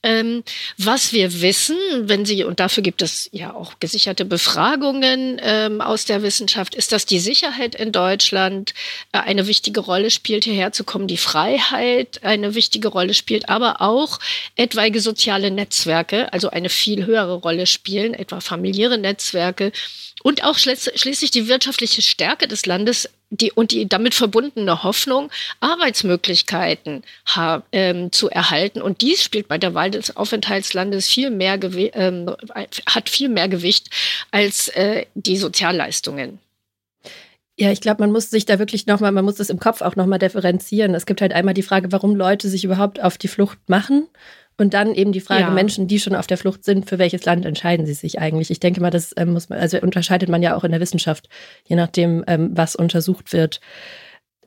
[0.01, 0.43] ähm,
[0.77, 6.05] was wir wissen, wenn Sie, und dafür gibt es ja auch gesicherte Befragungen ähm, aus
[6.05, 8.73] der Wissenschaft, ist, dass die Sicherheit in Deutschland
[9.12, 13.81] äh, eine wichtige Rolle spielt, hierher zu kommen, die Freiheit eine wichtige Rolle spielt, aber
[13.81, 14.19] auch
[14.55, 19.73] etwaige soziale Netzwerke, also eine viel höhere Rolle spielen, etwa familiäre Netzwerke
[20.23, 27.03] und auch schließlich die wirtschaftliche Stärke des Landes die, und die damit verbundene Hoffnung, Arbeitsmöglichkeiten
[27.27, 28.81] ha, ähm, zu erhalten.
[28.81, 31.59] Und dies spielt bei der Wahl des Aufenthaltslandes viel mehr,
[31.93, 32.35] ähm,
[32.87, 33.89] hat viel mehr Gewicht
[34.31, 36.39] als äh, die Sozialleistungen.
[37.57, 39.97] Ja, ich glaube, man muss sich da wirklich nochmal, man muss das im Kopf auch
[39.97, 40.95] nochmal differenzieren.
[40.95, 44.07] Es gibt halt einmal die Frage, warum Leute sich überhaupt auf die Flucht machen
[44.59, 45.49] und dann eben die Frage, ja.
[45.49, 48.51] Menschen, die schon auf der Flucht sind, für welches Land entscheiden sie sich eigentlich?
[48.51, 51.29] Ich denke mal, das ähm, muss man, also unterscheidet man ja auch in der Wissenschaft,
[51.65, 53.61] je nachdem, ähm, was untersucht wird.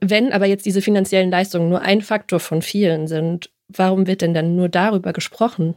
[0.00, 4.34] Wenn aber jetzt diese finanziellen Leistungen nur ein Faktor von vielen sind, warum wird denn
[4.34, 5.76] dann nur darüber gesprochen?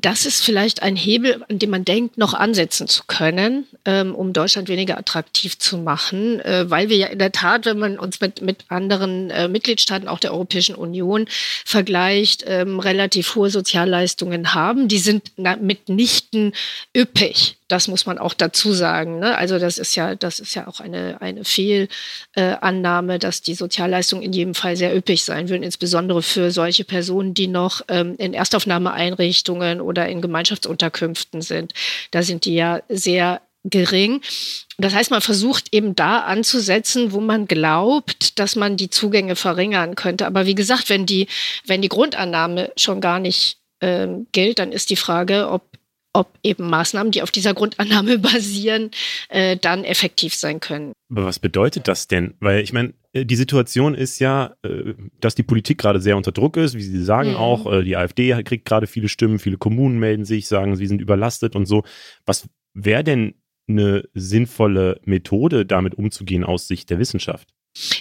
[0.00, 4.32] Das ist vielleicht ein Hebel, an dem man denkt, noch ansetzen zu können, ähm, um
[4.32, 8.20] Deutschland weniger attraktiv zu machen, äh, weil wir ja in der Tat, wenn man uns
[8.20, 11.26] mit, mit anderen äh, Mitgliedstaaten auch der Europäischen Union
[11.64, 14.86] vergleicht, ähm, relativ hohe Sozialleistungen haben.
[14.86, 16.52] Die sind mitnichten
[16.96, 17.57] üppig.
[17.68, 19.18] Das muss man auch dazu sagen.
[19.18, 19.36] Ne?
[19.36, 24.22] Also das ist ja, das ist ja auch eine, eine Fehlannahme, äh, dass die Sozialleistungen
[24.22, 28.32] in jedem Fall sehr üppig sein würden, insbesondere für solche Personen, die noch ähm, in
[28.32, 31.74] Erstaufnahmeeinrichtungen oder in Gemeinschaftsunterkünften sind.
[32.10, 34.22] Da sind die ja sehr gering.
[34.78, 39.94] Das heißt, man versucht eben da anzusetzen, wo man glaubt, dass man die Zugänge verringern
[39.94, 40.26] könnte.
[40.26, 41.26] Aber wie gesagt, wenn die,
[41.66, 45.62] wenn die Grundannahme schon gar nicht ähm, gilt, dann ist die Frage, ob
[46.18, 48.90] ob eben Maßnahmen, die auf dieser Grundannahme basieren,
[49.28, 50.92] äh, dann effektiv sein können.
[51.10, 52.34] Aber was bedeutet das denn?
[52.40, 56.32] Weil ich meine, äh, die Situation ist ja, äh, dass die Politik gerade sehr unter
[56.32, 57.36] Druck ist, wie Sie sagen mhm.
[57.36, 57.72] auch.
[57.72, 61.54] Äh, die AfD kriegt gerade viele Stimmen, viele Kommunen melden sich, sagen, sie sind überlastet
[61.54, 61.84] und so.
[62.26, 63.34] Was wäre denn
[63.68, 67.48] eine sinnvolle Methode, damit umzugehen aus Sicht der Wissenschaft?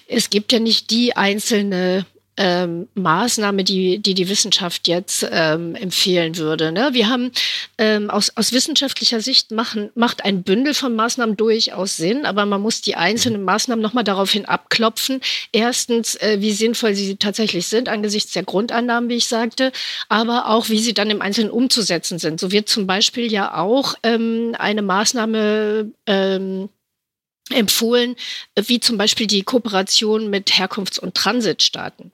[0.07, 2.05] Es gibt ja nicht die einzelne
[2.37, 6.71] ähm, Maßnahme, die, die die Wissenschaft jetzt ähm, empfehlen würde.
[6.71, 6.89] Ne?
[6.93, 7.31] Wir haben
[7.77, 12.61] ähm, aus, aus wissenschaftlicher Sicht machen, macht ein Bündel von Maßnahmen durchaus Sinn, aber man
[12.61, 15.21] muss die einzelnen Maßnahmen nochmal daraufhin abklopfen.
[15.51, 19.71] Erstens, äh, wie sinnvoll sie tatsächlich sind angesichts der Grundannahmen, wie ich sagte,
[20.07, 22.39] aber auch, wie sie dann im Einzelnen umzusetzen sind.
[22.39, 26.69] So wird zum Beispiel ja auch ähm, eine Maßnahme ähm,
[27.49, 28.15] empfohlen,
[28.55, 32.11] wie zum Beispiel die Kooperation mit Herkunfts- und Transitstaaten.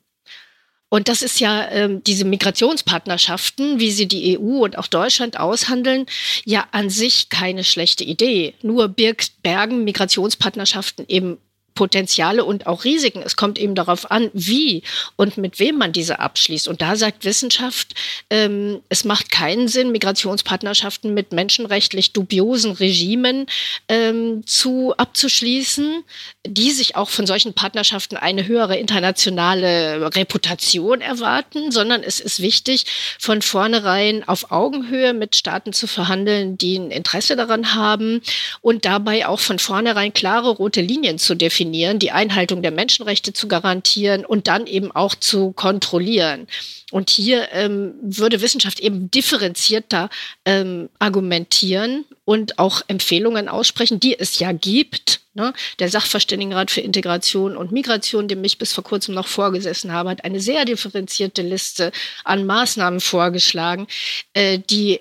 [0.93, 6.05] Und das ist ja ähm, diese Migrationspartnerschaften, wie sie die EU und auch Deutschland aushandeln,
[6.45, 8.53] ja an sich keine schlechte Idee.
[8.61, 11.39] Nur birgt Bergen Migrationspartnerschaften eben
[11.75, 13.23] Potenziale und auch Risiken.
[13.23, 14.83] Es kommt eben darauf an, wie
[15.15, 16.67] und mit wem man diese abschließt.
[16.67, 17.93] Und da sagt Wissenschaft,
[18.29, 23.47] ähm, es macht keinen Sinn, Migrationspartnerschaften mit menschenrechtlich dubiosen Regimen
[23.87, 26.03] ähm, zu abzuschließen,
[26.45, 32.85] die sich auch von solchen Partnerschaften eine höhere internationale Reputation erwarten, sondern es ist wichtig,
[33.19, 38.21] von vornherein auf Augenhöhe mit Staaten zu verhandeln, die ein Interesse daran haben
[38.61, 43.33] und dabei auch von vornherein klare rote Linien zu definieren definieren, die Einhaltung der Menschenrechte
[43.33, 46.47] zu garantieren und dann eben auch zu kontrollieren.
[46.91, 50.09] Und hier ähm, würde Wissenschaft eben differenzierter
[50.45, 55.21] ähm, argumentieren und auch Empfehlungen aussprechen, die es ja gibt.
[55.33, 55.53] Ne?
[55.79, 60.23] Der Sachverständigenrat für Integration und Migration, dem ich bis vor kurzem noch vorgesessen habe, hat
[60.23, 61.91] eine sehr differenzierte Liste
[62.23, 63.87] an Maßnahmen vorgeschlagen,
[64.33, 64.99] äh, die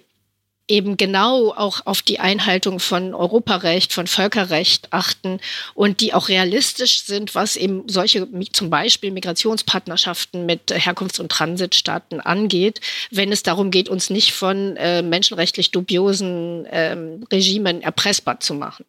[0.69, 5.41] eben genau auch auf die Einhaltung von Europarecht, von Völkerrecht achten
[5.75, 12.21] und die auch realistisch sind, was eben solche zum Beispiel Migrationspartnerschaften mit Herkunfts- und Transitstaaten
[12.21, 18.55] angeht, wenn es darum geht, uns nicht von äh, menschenrechtlich dubiosen ähm, Regimen erpressbar zu
[18.55, 18.85] machen.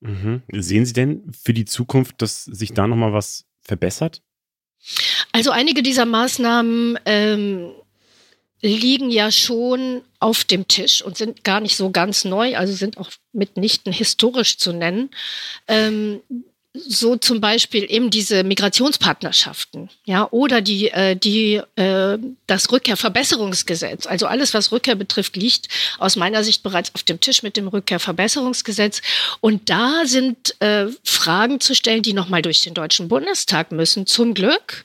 [0.00, 0.42] Mhm.
[0.52, 4.22] Sehen Sie denn für die Zukunft, dass sich da nochmal was verbessert?
[5.32, 7.72] Also einige dieser Maßnahmen ähm,
[8.60, 12.98] liegen ja schon auf dem Tisch und sind gar nicht so ganz neu, also sind
[12.98, 15.10] auch mitnichten historisch zu nennen.
[15.68, 16.20] Ähm,
[16.74, 24.06] so zum Beispiel eben diese Migrationspartnerschaften, ja, oder die, äh, die, äh, das Rückkehrverbesserungsgesetz.
[24.06, 25.68] Also alles, was Rückkehr betrifft, liegt
[25.98, 29.00] aus meiner Sicht bereits auf dem Tisch mit dem Rückkehrverbesserungsgesetz.
[29.40, 34.34] Und da sind äh, Fragen zu stellen, die nochmal durch den Deutschen Bundestag müssen, zum
[34.34, 34.84] Glück.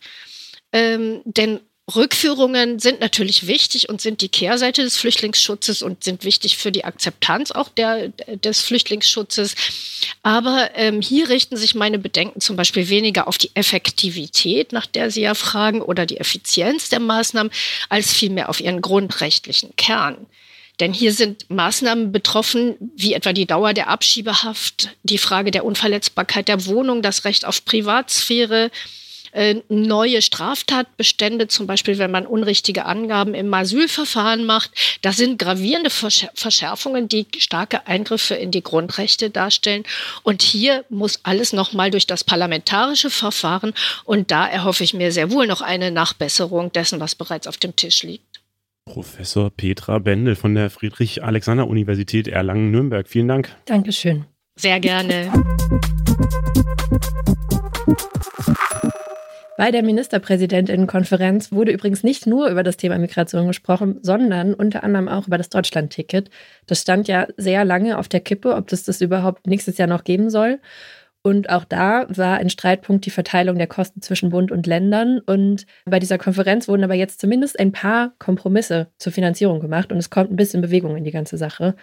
[0.72, 1.60] Ähm, denn
[1.93, 6.86] Rückführungen sind natürlich wichtig und sind die Kehrseite des Flüchtlingsschutzes und sind wichtig für die
[6.86, 9.56] Akzeptanz auch der, des Flüchtlingsschutzes.
[10.22, 15.12] Aber ähm, hier richten sich meine Bedenken zum Beispiel weniger auf die Effektivität, nach der
[15.12, 17.52] Sie ja fragen, oder die Effizienz der Maßnahmen,
[17.89, 20.26] als vielmehr auf ihren grundrechtlichen Kern.
[20.80, 26.48] Denn hier sind Maßnahmen betroffen, wie etwa die Dauer der Abschiebehaft, die Frage der Unverletzbarkeit
[26.48, 28.72] der Wohnung, das Recht auf Privatsphäre,
[29.34, 34.72] äh, neue Straftatbestände, zum Beispiel wenn man unrichtige Angaben im Asylverfahren macht.
[35.02, 39.84] Das sind gravierende Verschärfungen, die starke Eingriffe in die Grundrechte darstellen.
[40.24, 43.74] Und hier muss alles nochmal durch das parlamentarische Verfahren.
[44.04, 47.76] Und da erhoffe ich mir sehr wohl noch eine Nachbesserung dessen, was bereits auf dem
[47.76, 48.41] Tisch liegt.
[48.86, 53.08] Professor Petra Bendel von der Friedrich-Alexander-Universität Erlangen-Nürnberg.
[53.08, 53.56] Vielen Dank.
[53.65, 54.26] Dankeschön.
[54.56, 55.32] Sehr gerne.
[59.56, 65.08] Bei der Ministerpräsidentinnenkonferenz wurde übrigens nicht nur über das Thema Migration gesprochen, sondern unter anderem
[65.08, 66.32] auch über das Deutschland-Ticket.
[66.66, 70.04] Das stand ja sehr lange auf der Kippe, ob das das überhaupt nächstes Jahr noch
[70.04, 70.60] geben soll.
[71.22, 75.20] Und auch da war ein Streitpunkt die Verteilung der Kosten zwischen Bund und Ländern.
[75.20, 80.00] Und bei dieser Konferenz wurden aber jetzt zumindest ein paar Kompromisse zur Finanzierung gemacht und
[80.00, 81.76] es kommt ein bisschen Bewegung in die ganze Sache.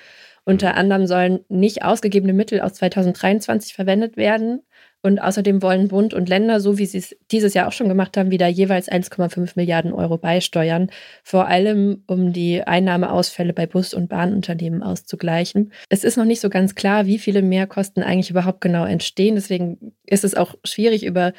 [0.44, 4.62] Unter anderem sollen nicht ausgegebene Mittel aus 2023 verwendet werden,
[5.02, 8.16] und außerdem wollen Bund und Länder, so wie sie es dieses Jahr auch schon gemacht
[8.16, 10.90] haben, wieder jeweils 1,5 Milliarden Euro beisteuern,
[11.22, 15.72] vor allem um die Einnahmeausfälle bei Bus- und Bahnunternehmen auszugleichen.
[15.88, 19.36] Es ist noch nicht so ganz klar, wie viele Mehrkosten eigentlich überhaupt genau entstehen.
[19.36, 21.32] Deswegen ist es auch schwierig, über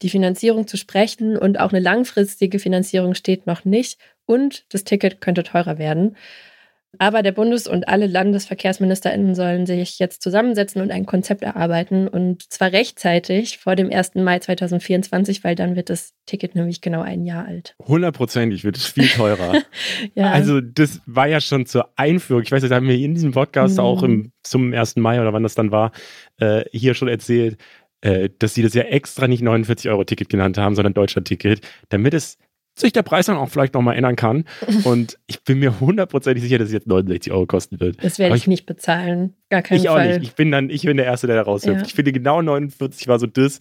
[0.00, 3.98] die Finanzierung zu sprechen und auch eine langfristige Finanzierung steht noch nicht.
[4.24, 6.16] Und das Ticket könnte teurer werden.
[6.98, 12.06] Aber der Bundes- und alle LandesverkehrsministerInnen sollen sich jetzt zusammensetzen und ein Konzept erarbeiten.
[12.06, 14.16] Und zwar rechtzeitig vor dem 1.
[14.16, 17.74] Mai 2024, weil dann wird das Ticket nämlich genau ein Jahr alt.
[17.86, 19.62] Hundertprozentig wird es viel teurer.
[20.14, 20.30] ja.
[20.30, 22.42] Also, das war ja schon zur Einführung.
[22.42, 23.84] Ich weiß, das haben wir in diesem Podcast mhm.
[23.84, 24.96] auch im, zum 1.
[24.96, 25.92] Mai oder wann das dann war,
[26.38, 27.56] äh, hier schon erzählt,
[28.02, 32.12] äh, dass sie das ja extra nicht 49 Euro Ticket genannt haben, sondern Deutschland-Ticket, damit
[32.14, 32.36] es
[32.74, 34.44] sich der Preis dann auch vielleicht nochmal ändern kann.
[34.84, 38.02] Und ich bin mir hundertprozentig sicher, dass es jetzt 69 Euro kosten wird.
[38.02, 39.34] Das werde ich, ich, nicht bezahlen.
[39.50, 40.06] Gar keinen ich Fall.
[40.06, 40.28] Ich auch nicht.
[40.28, 41.80] Ich bin dann, ich bin der Erste, der da raushüpft.
[41.80, 41.86] Ja.
[41.86, 43.58] Ich finde genau 49 war so das.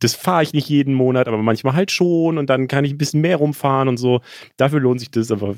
[0.00, 2.98] Das fahre ich nicht jeden Monat, aber manchmal halt schon und dann kann ich ein
[2.98, 4.20] bisschen mehr rumfahren und so.
[4.56, 5.54] Dafür lohnt sich das, aber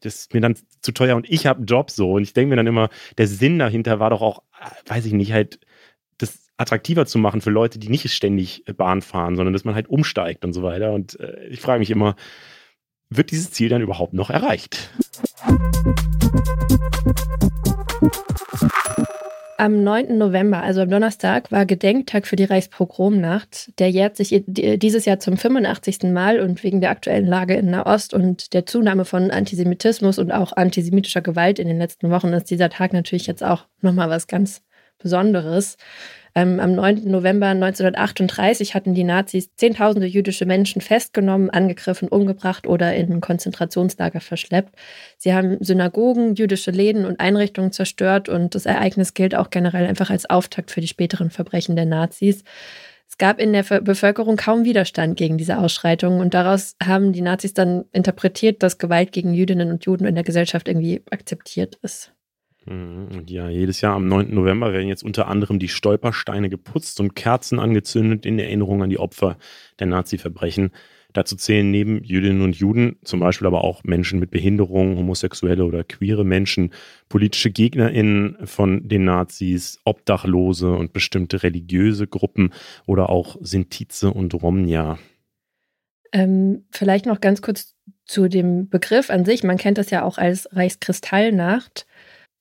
[0.00, 2.50] das ist mir dann zu teuer und ich habe einen Job so und ich denke
[2.50, 4.42] mir dann immer, der Sinn dahinter war doch auch,
[4.86, 5.60] weiß ich nicht, halt
[6.56, 9.88] attraktiver zu machen für Leute, die nicht ständig äh, Bahn fahren, sondern dass man halt
[9.88, 10.92] umsteigt und so weiter.
[10.92, 12.16] Und äh, ich frage mich immer,
[13.10, 14.90] wird dieses Ziel dann überhaupt noch erreicht?
[19.56, 20.18] Am 9.
[20.18, 23.78] November, also am Donnerstag, war Gedenktag für die Reichspogromnacht.
[23.78, 26.02] Der jährt sich dieses Jahr zum 85.
[26.12, 30.52] Mal und wegen der aktuellen Lage in Nahost und der Zunahme von Antisemitismus und auch
[30.52, 34.60] antisemitischer Gewalt in den letzten Wochen ist dieser Tag natürlich jetzt auch nochmal was ganz
[34.98, 35.76] Besonderes.
[36.36, 37.08] Ähm, am 9.
[37.10, 44.74] November 1938 hatten die Nazis Zehntausende jüdische Menschen festgenommen, angegriffen, umgebracht oder in Konzentrationslager verschleppt.
[45.16, 50.10] Sie haben Synagogen, jüdische Läden und Einrichtungen zerstört und das Ereignis gilt auch generell einfach
[50.10, 52.42] als Auftakt für die späteren Verbrechen der Nazis.
[53.08, 57.54] Es gab in der Bevölkerung kaum Widerstand gegen diese Ausschreitungen und daraus haben die Nazis
[57.54, 62.13] dann interpretiert, dass Gewalt gegen Jüdinnen und Juden in der Gesellschaft irgendwie akzeptiert ist.
[62.66, 63.08] Mhm.
[63.14, 64.34] Und ja, jedes Jahr am 9.
[64.34, 68.98] November werden jetzt unter anderem die Stolpersteine geputzt und Kerzen angezündet in Erinnerung an die
[68.98, 69.36] Opfer
[69.78, 70.70] der Nazi-Verbrechen.
[71.14, 75.84] Dazu zählen neben Jüdinnen und Juden zum Beispiel aber auch Menschen mit Behinderung, homosexuelle oder
[75.84, 76.72] queere Menschen,
[77.08, 82.52] politische GegnerInnen von den Nazis, Obdachlose und bestimmte religiöse Gruppen
[82.84, 84.98] oder auch Sintize und Romnia.
[86.12, 89.44] Ähm, vielleicht noch ganz kurz zu dem Begriff an sich.
[89.44, 91.86] Man kennt das ja auch als Reichskristallnacht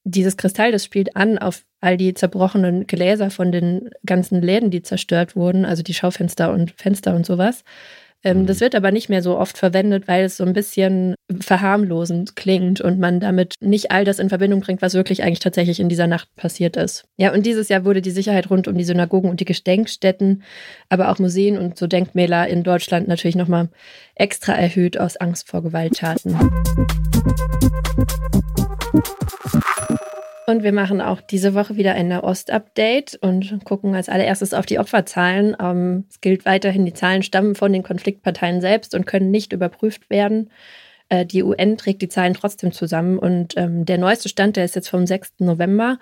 [0.04, 4.82] dieses Kristall, das spielt an auf all die zerbrochenen Gläser von den ganzen Läden, die
[4.82, 7.64] zerstört wurden, also die Schaufenster und Fenster und sowas.
[8.26, 8.46] Ähm, mhm.
[8.46, 12.80] das wird aber nicht mehr so oft verwendet, weil es so ein bisschen verharmlosend klingt
[12.80, 16.08] und man damit nicht all das in Verbindung bringt, was wirklich eigentlich tatsächlich in dieser
[16.08, 17.04] Nacht passiert ist.
[17.18, 20.44] Ja, und dieses Jahr wurde die Sicherheit rund um die Synagogen und die Gedenkstätten,
[20.88, 23.70] aber auch Museen und so Denkmäler in Deutschland natürlich nochmal
[24.16, 26.38] extra erhöht aus Angst vor Gewalttaten.
[30.46, 34.78] Und wir machen auch diese Woche wieder ein Nahost-Update und gucken als allererstes auf die
[34.78, 35.56] Opferzahlen.
[35.60, 40.10] Ähm, es gilt weiterhin, die Zahlen stammen von den Konfliktparteien selbst und können nicht überprüft
[40.10, 40.50] werden.
[41.08, 44.76] Äh, die UN trägt die Zahlen trotzdem zusammen und ähm, der neueste Stand, der ist
[44.76, 45.36] jetzt vom 6.
[45.40, 45.98] November.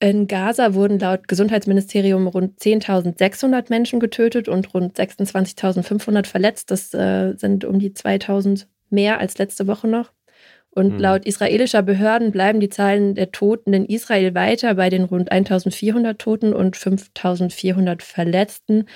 [0.00, 6.70] In Gaza wurden laut Gesundheitsministerium rund 10.600 Menschen getötet und rund 26.500 verletzt.
[6.70, 10.12] Das äh, sind um die 2.000 mehr als letzte Woche noch.
[10.74, 10.98] Und mhm.
[10.98, 16.18] laut israelischer Behörden bleiben die Zahlen der Toten in Israel weiter bei den rund 1400
[16.18, 18.86] Toten und 5400 Verletzten.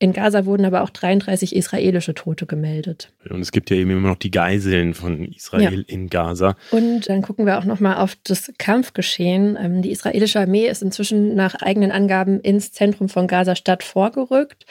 [0.00, 3.12] In Gaza wurden aber auch 33 israelische Tote gemeldet.
[3.28, 5.94] Und es gibt ja eben immer noch die Geiseln von Israel ja.
[5.94, 6.56] in Gaza.
[6.70, 9.58] Und dann gucken wir auch noch mal auf das Kampfgeschehen.
[9.60, 14.66] Ähm, die israelische Armee ist inzwischen nach eigenen Angaben ins Zentrum von Gaza-Stadt vorgerückt.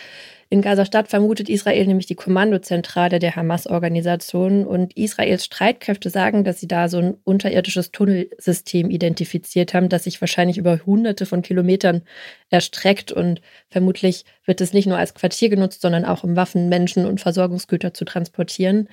[0.50, 6.70] In Gaza-Stadt vermutet Israel nämlich die Kommandozentrale der Hamas-Organisation und Israels Streitkräfte sagen, dass sie
[6.70, 12.02] da so ein unterirdisches Tunnelsystem identifiziert haben, das sich wahrscheinlich über hunderte von Kilometern
[12.50, 17.06] erstreckt und vermutlich wird es nicht nur als Quartier genutzt, sondern auch um Waffen, Menschen
[17.06, 18.88] und Versorgungsgüter zu transportieren.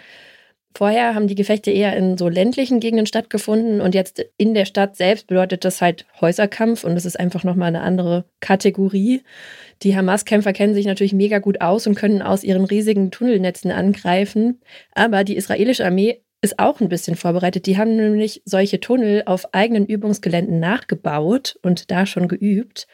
[0.76, 4.96] Vorher haben die Gefechte eher in so ländlichen Gegenden stattgefunden und jetzt in der Stadt
[4.96, 9.22] selbst bedeutet das halt Häuserkampf und es ist einfach nochmal eine andere Kategorie.
[9.84, 14.60] Die Hamas-Kämpfer kennen sich natürlich mega gut aus und können aus ihren riesigen Tunnelnetzen angreifen,
[14.92, 17.66] aber die israelische Armee ist auch ein bisschen vorbereitet.
[17.66, 22.86] Die haben nämlich solche Tunnel auf eigenen Übungsgeländen nachgebaut und da schon geübt.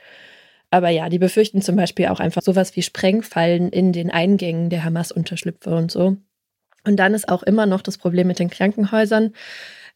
[0.71, 4.85] Aber ja, die befürchten zum Beispiel auch einfach sowas wie Sprengfallen in den Eingängen der
[4.85, 6.19] Hamas-Unterschlüpfe und so.
[6.85, 9.33] Und dann ist auch immer noch das Problem mit den Krankenhäusern.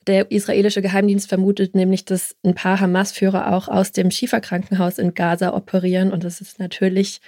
[0.06, 5.54] Der israelische Geheimdienst vermutet nämlich, dass ein paar Hamas-Führer auch aus dem Schieferkrankenhaus in Gaza
[5.54, 6.12] operieren.
[6.12, 7.20] Und das ist natürlich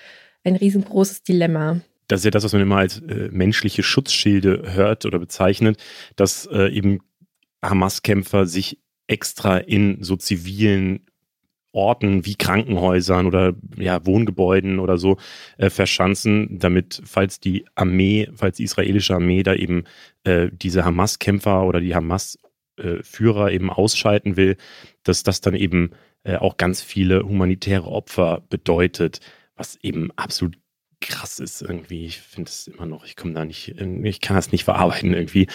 [0.45, 1.81] ein riesengroßes Dilemma.
[2.09, 5.83] Das ist ja das, was man immer als äh, menschliche Schutzschilde hört oder bezeichnet,
[6.15, 7.01] dass äh, eben
[7.65, 11.07] Hamas-Kämpfer sich extra in so zivilen
[11.77, 15.19] Orten wie Krankenhäusern oder ja, Wohngebäuden oder so
[15.59, 19.85] äh, verschanzen, damit, falls die Armee, falls die israelische Armee da eben
[20.25, 24.57] äh, diese Hamas-Kämpfer oder die Hamas-Führer eben ausschalten will,
[25.03, 25.91] dass das dann eben
[26.25, 29.21] äh, auch ganz viele humanitäre Opfer bedeutet,
[29.55, 30.59] was eben absolut
[31.01, 32.07] krass ist irgendwie.
[32.07, 35.47] Ich finde es immer noch, ich komme da nicht, ich kann das nicht verarbeiten irgendwie.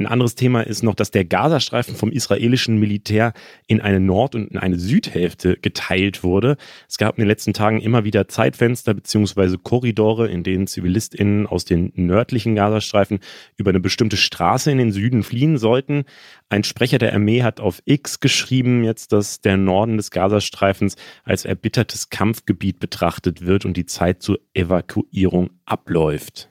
[0.00, 3.32] Ein anderes Thema ist noch, dass der Gazastreifen vom israelischen Militär
[3.66, 6.56] in eine Nord- und in eine Südhälfte geteilt wurde.
[6.88, 9.56] Es gab in den letzten Tagen immer wieder Zeitfenster bzw.
[9.60, 13.18] Korridore, in denen ZivilistInnen aus den nördlichen Gazastreifen
[13.56, 16.04] über eine bestimmte Straße in den Süden fliehen sollten.
[16.48, 21.44] Ein Sprecher der Armee hat auf X geschrieben jetzt, dass der Norden des Gazastreifens als
[21.44, 26.47] erbittertes Kampfgebiet betrachtet wird und die Zeit zur Evakuierung abläuft.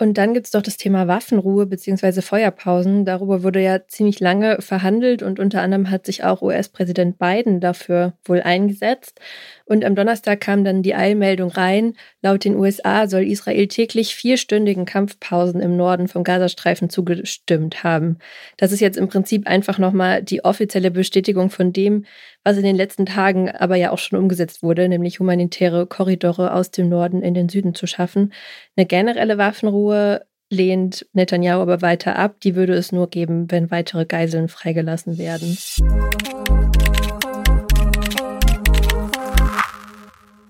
[0.00, 2.22] Und dann gibt es doch das Thema Waffenruhe bzw.
[2.22, 3.04] Feuerpausen.
[3.04, 8.14] Darüber wurde ja ziemlich lange verhandelt und unter anderem hat sich auch US-Präsident Biden dafür
[8.24, 9.20] wohl eingesetzt.
[9.66, 11.92] Und am Donnerstag kam dann die Eilmeldung rein.
[12.22, 18.16] Laut den USA soll Israel täglich vierstündigen Kampfpausen im Norden vom Gazastreifen zugestimmt haben.
[18.56, 22.06] Das ist jetzt im Prinzip einfach nochmal die offizielle Bestätigung von dem,
[22.44, 26.70] was in den letzten Tagen aber ja auch schon umgesetzt wurde, nämlich humanitäre Korridore aus
[26.70, 28.32] dem Norden in den Süden zu schaffen.
[28.76, 32.40] Eine generelle Waffenruhe lehnt Netanyahu aber weiter ab.
[32.40, 35.56] Die würde es nur geben, wenn weitere Geiseln freigelassen werden.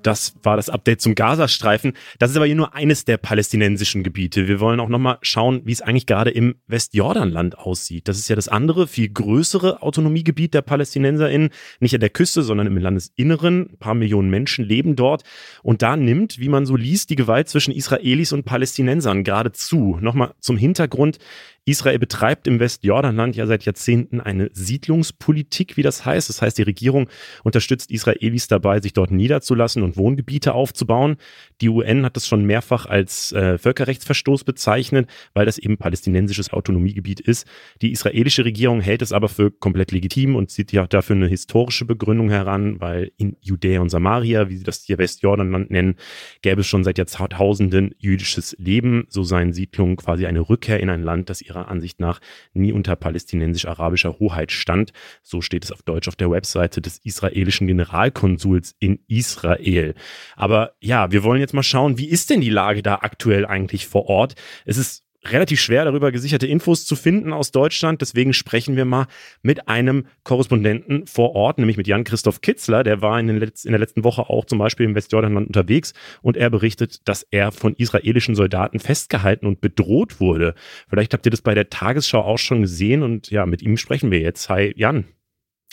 [0.02, 1.92] Das war das Update zum Gazastreifen.
[2.18, 4.48] Das ist aber hier nur eines der palästinensischen Gebiete.
[4.48, 8.08] Wir wollen auch nochmal schauen, wie es eigentlich gerade im Westjordanland aussieht.
[8.08, 11.50] Das ist ja das andere, viel größere Autonomiegebiet der PalästinenserInnen.
[11.80, 13.70] Nicht an der Küste, sondern im Landesinneren.
[13.72, 15.22] Ein paar Millionen Menschen leben dort.
[15.62, 19.98] Und da nimmt, wie man so liest, die Gewalt zwischen Israelis und Palästinensern gerade zu.
[20.00, 21.18] Nochmal zum Hintergrund.
[21.66, 26.28] Israel betreibt im Westjordanland ja seit Jahrzehnten eine Siedlungspolitik, wie das heißt.
[26.28, 27.08] Das heißt, die Regierung
[27.44, 31.16] unterstützt Israelis dabei, sich dort niederzulassen und Wohngebiete aufzubauen.
[31.60, 37.20] Die UN hat das schon mehrfach als äh, Völkerrechtsverstoß bezeichnet, weil das eben palästinensisches Autonomiegebiet
[37.20, 37.46] ist.
[37.82, 41.84] Die israelische Regierung hält es aber für komplett legitim und zieht ja dafür eine historische
[41.84, 45.96] Begründung heran, weil in Judäa und Samaria, wie sie das hier Westjordanland nennen,
[46.40, 49.04] gäbe es schon seit Jahrtausenden jüdisches Leben.
[49.10, 52.20] So seien Siedlungen quasi eine Rückkehr in ein Land, das ihrer Ansicht nach
[52.54, 54.92] nie unter palästinensisch-arabischer Hoheit stand.
[55.22, 59.94] So steht es auf Deutsch auf der Webseite des israelischen Generalkonsuls in Israel.
[60.36, 63.86] Aber ja, wir wollen jetzt mal schauen, wie ist denn die Lage da aktuell eigentlich
[63.86, 64.34] vor Ort?
[64.64, 68.00] Es ist relativ schwer, darüber gesicherte Infos zu finden aus Deutschland.
[68.00, 69.06] Deswegen sprechen wir mal
[69.42, 72.82] mit einem Korrespondenten vor Ort, nämlich mit Jan-Christoph Kitzler.
[72.82, 75.92] Der war in, Letz-, in, der letzten Woche auch zum Beispiel im Westjordanland unterwegs
[76.22, 80.54] und er berichtet, dass er von israelischen Soldaten festgehalten und bedroht wurde.
[80.88, 84.10] Vielleicht habt ihr das bei der Tagesschau auch schon gesehen und ja, mit ihm sprechen
[84.10, 84.48] wir jetzt.
[84.48, 85.04] Hi, Jan.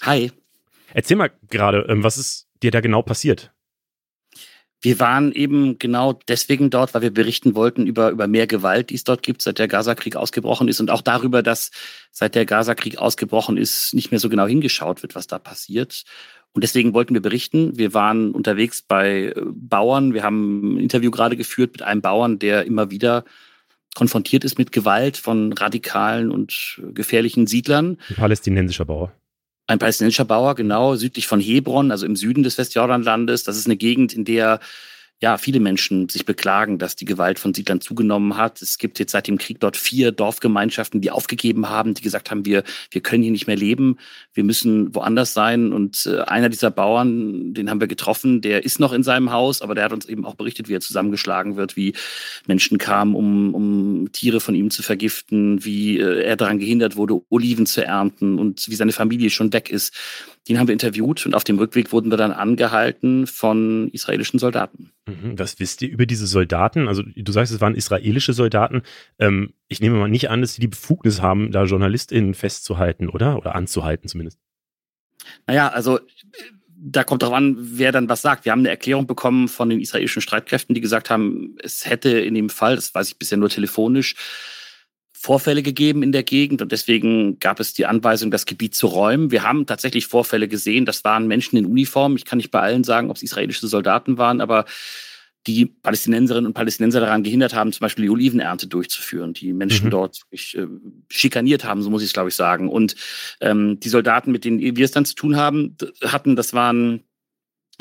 [0.02, 0.32] Hi.
[0.94, 3.54] Erzähl mal gerade, ähm, was ist dir da genau passiert?
[4.82, 8.96] Wir waren eben genau deswegen dort, weil wir berichten wollten über, über mehr Gewalt, die
[8.96, 11.72] es dort gibt, seit der Gazakrieg ausgebrochen ist und auch darüber, dass
[12.12, 16.04] seit der Gazakrieg ausgebrochen ist, nicht mehr so genau hingeschaut wird, was da passiert.
[16.54, 17.78] Und deswegen wollten wir berichten.
[17.78, 20.14] Wir waren unterwegs bei äh, Bauern.
[20.14, 23.26] Wir haben ein Interview gerade geführt mit einem Bauern, der immer wieder
[23.96, 27.98] konfrontiert ist mit Gewalt von radikalen und gefährlichen Siedlern.
[28.10, 29.12] Ein palästinensischer Bauer.
[29.68, 33.44] Ein palästinensischer Bauer, genau, südlich von Hebron, also im Süden des Westjordanlandes.
[33.44, 34.62] Das ist eine Gegend, in der
[35.20, 38.62] ja, viele Menschen sich beklagen, dass die Gewalt von Siedlern zugenommen hat.
[38.62, 42.46] Es gibt jetzt seit dem Krieg dort vier Dorfgemeinschaften, die aufgegeben haben, die gesagt haben,
[42.46, 43.98] wir, wir können hier nicht mehr leben,
[44.34, 45.74] wir müssen woanders sein.
[45.74, 49.64] Und äh, einer dieser Bauern, den haben wir getroffen, der ist noch in seinem Haus,
[49.64, 51.94] aber der hat uns eben auch berichtet, wie er zusammengeschlagen wird, wie
[52.46, 57.20] Menschen kamen, um, um Tiere von ihm zu vergiften, wie äh, er daran gehindert wurde,
[57.30, 59.96] Oliven zu ernten und wie seine Familie schon weg ist.
[60.48, 64.92] Den haben wir interviewt und auf dem Rückweg wurden wir dann angehalten von israelischen Soldaten.
[65.08, 66.88] Mhm, was wisst ihr über diese Soldaten?
[66.88, 68.84] Also du sagst, es waren israelische Soldaten.
[69.20, 73.38] Ähm, ich nehme mal nicht an, dass sie die Befugnis haben, da JournalistInnen festzuhalten, oder?
[73.38, 74.40] Oder anzuhalten zumindest.
[75.46, 76.00] Naja, also
[76.80, 78.46] da kommt drauf an, wer dann was sagt.
[78.46, 82.36] Wir haben eine Erklärung bekommen von den israelischen Streitkräften, die gesagt haben, es hätte in
[82.36, 84.16] dem Fall, das weiß ich bisher nur telefonisch,
[85.28, 89.30] Vorfälle gegeben in der Gegend und deswegen gab es die Anweisung, das Gebiet zu räumen.
[89.30, 90.86] Wir haben tatsächlich Vorfälle gesehen.
[90.86, 92.16] Das waren Menschen in Uniform.
[92.16, 94.64] Ich kann nicht bei allen sagen, ob es israelische Soldaten waren, aber
[95.46, 99.92] die Palästinenserinnen und Palästinenser daran gehindert haben, zum Beispiel die Olivenernte durchzuführen, die Menschen mhm.
[99.92, 100.66] dort wirklich, äh,
[101.12, 102.70] schikaniert haben, so muss ich es, glaube ich, sagen.
[102.70, 102.96] Und
[103.42, 105.76] ähm, die Soldaten, mit denen wir es dann zu tun haben,
[106.06, 107.04] hatten, das waren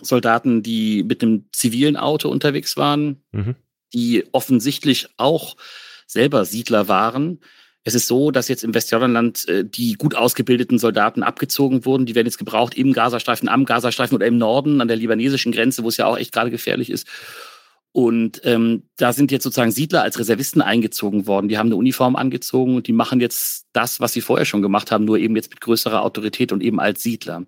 [0.02, 3.54] Soldaten, die mit einem zivilen Auto unterwegs waren, mhm.
[3.94, 5.56] die offensichtlich auch
[6.16, 7.40] selber Siedler waren.
[7.84, 12.06] Es ist so, dass jetzt im Westjordanland äh, die gut ausgebildeten Soldaten abgezogen wurden.
[12.06, 15.84] Die werden jetzt gebraucht im Gazastreifen, am Gazastreifen oder im Norden an der libanesischen Grenze,
[15.84, 17.06] wo es ja auch echt gerade gefährlich ist.
[17.92, 21.48] Und ähm, da sind jetzt sozusagen Siedler als Reservisten eingezogen worden.
[21.48, 24.90] Die haben eine Uniform angezogen und die machen jetzt das, was sie vorher schon gemacht
[24.90, 27.46] haben, nur eben jetzt mit größerer Autorität und eben als Siedler.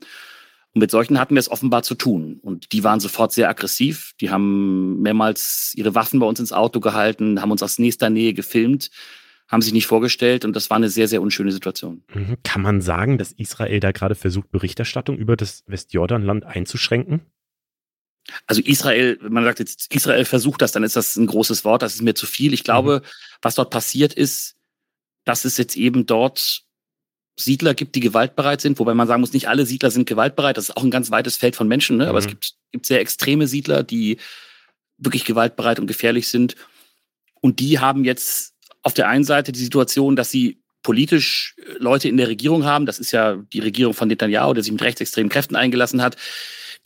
[0.75, 2.41] Und mit solchen hatten wir es offenbar zu tun.
[2.43, 4.13] Und die waren sofort sehr aggressiv.
[4.21, 8.35] Die haben mehrmals ihre Waffen bei uns ins Auto gehalten, haben uns aus nächster Nähe
[8.35, 8.91] gefilmt,
[9.49, 10.45] haben sich nicht vorgestellt.
[10.45, 12.03] Und das war eine sehr, sehr unschöne Situation.
[12.15, 12.37] Mhm.
[12.43, 17.23] Kann man sagen, dass Israel da gerade versucht, Berichterstattung über das Westjordanland einzuschränken?
[18.47, 21.81] Also Israel, wenn man sagt jetzt, Israel versucht das, dann ist das ein großes Wort,
[21.81, 22.53] das ist mir zu viel.
[22.53, 23.09] Ich glaube, mhm.
[23.41, 24.57] was dort passiert ist,
[25.25, 26.68] dass es jetzt eben dort
[27.41, 30.57] Siedler gibt, die gewaltbereit sind, wobei man sagen muss, nicht alle Siedler sind gewaltbereit.
[30.57, 32.09] Das ist auch ein ganz weites Feld von Menschen, ne?
[32.09, 32.25] aber mhm.
[32.25, 34.19] es gibt, gibt sehr extreme Siedler, die
[34.97, 36.57] wirklich gewaltbereit und gefährlich sind.
[37.41, 42.17] Und die haben jetzt auf der einen Seite die Situation, dass sie politisch Leute in
[42.17, 42.87] der Regierung haben.
[42.87, 46.17] Das ist ja die Regierung von Netanyahu, der sich mit rechtsextremen Kräften eingelassen hat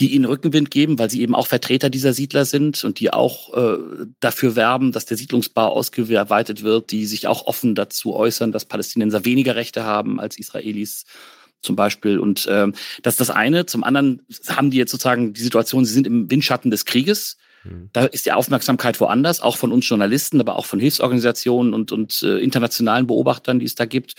[0.03, 3.55] die ihnen Rückenwind geben, weil sie eben auch Vertreter dieser Siedler sind und die auch
[3.55, 3.79] äh,
[4.19, 9.25] dafür werben, dass der Siedlungsbau ausgeweitet wird, die sich auch offen dazu äußern, dass Palästinenser
[9.25, 11.05] weniger Rechte haben als Israelis
[11.61, 12.19] zum Beispiel.
[12.19, 13.65] Und ähm, das ist das eine.
[13.67, 17.37] Zum anderen haben die jetzt sozusagen die Situation, sie sind im Windschatten des Krieges.
[17.63, 17.91] Mhm.
[17.93, 22.25] Da ist die Aufmerksamkeit woanders, auch von uns Journalisten, aber auch von Hilfsorganisationen und, und
[22.25, 24.17] äh, internationalen Beobachtern, die es da gibt.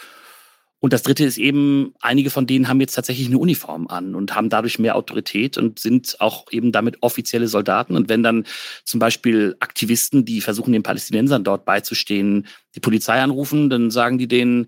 [0.83, 4.35] Und das Dritte ist eben, einige von denen haben jetzt tatsächlich eine Uniform an und
[4.35, 7.95] haben dadurch mehr Autorität und sind auch eben damit offizielle Soldaten.
[7.95, 8.45] Und wenn dann
[8.83, 14.27] zum Beispiel Aktivisten, die versuchen, den Palästinensern dort beizustehen, die Polizei anrufen, dann sagen die
[14.27, 14.67] denen,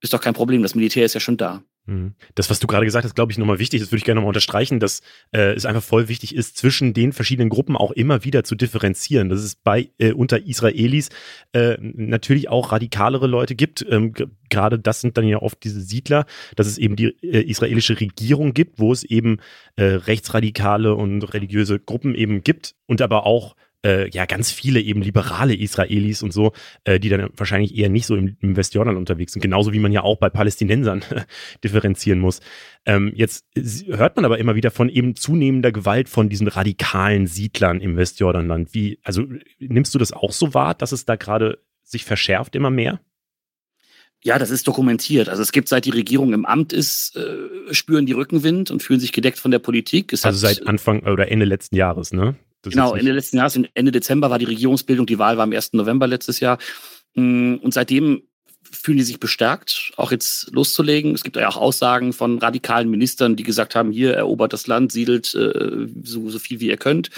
[0.00, 1.64] ist doch kein Problem, das Militär ist ja schon da.
[1.86, 2.14] Mhm.
[2.34, 4.30] Das, was du gerade gesagt hast, glaube ich, nochmal wichtig, das würde ich gerne nochmal
[4.30, 8.42] unterstreichen, dass äh, es einfach voll wichtig ist, zwischen den verschiedenen Gruppen auch immer wieder
[8.44, 9.28] zu differenzieren.
[9.28, 11.10] Dass es bei äh, unter Israelis
[11.52, 13.86] äh, natürlich auch radikalere Leute gibt.
[13.88, 14.12] Ähm,
[14.50, 16.26] gerade das sind dann ja oft diese Siedler,
[16.56, 19.38] dass es eben die äh, israelische Regierung gibt, wo es eben
[19.76, 23.54] äh, rechtsradikale und religiöse Gruppen eben gibt und aber auch
[23.86, 26.52] äh, ja ganz viele eben liberale Israelis und so,
[26.84, 29.42] äh, die dann wahrscheinlich eher nicht so im, im Westjordan unterwegs sind.
[29.42, 31.04] Genauso wie man ja auch bei Palästinensern
[31.64, 32.40] differenzieren muss.
[32.84, 33.46] Ähm, jetzt
[33.86, 38.74] hört man aber immer wieder von eben zunehmender Gewalt von diesen radikalen Siedlern im Westjordanland.
[38.74, 39.24] Wie, also
[39.58, 43.00] nimmst du das auch so wahr, dass es da gerade sich verschärft immer mehr?
[44.24, 45.28] Ja, das ist dokumentiert.
[45.28, 48.98] Also es gibt, seit die Regierung im Amt ist, äh, spüren die Rückenwind und fühlen
[48.98, 50.12] sich gedeckt von der Politik.
[50.12, 52.34] Es also seit Anfang oder Ende letzten Jahres, ne?
[52.70, 55.74] Genau, Ende letzten Jahres, Ende Dezember war die Regierungsbildung, die Wahl war am 1.
[55.74, 56.58] November letztes Jahr.
[57.14, 58.22] Mm, und seitdem
[58.62, 61.14] fühlen die sich bestärkt, auch jetzt loszulegen.
[61.14, 64.92] Es gibt ja auch Aussagen von radikalen Ministern, die gesagt haben, hier erobert das Land,
[64.92, 67.10] siedelt äh, so, so viel wie ihr könnt,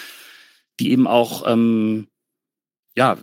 [0.81, 2.09] die eben auch ähm,
[2.97, 3.17] ja,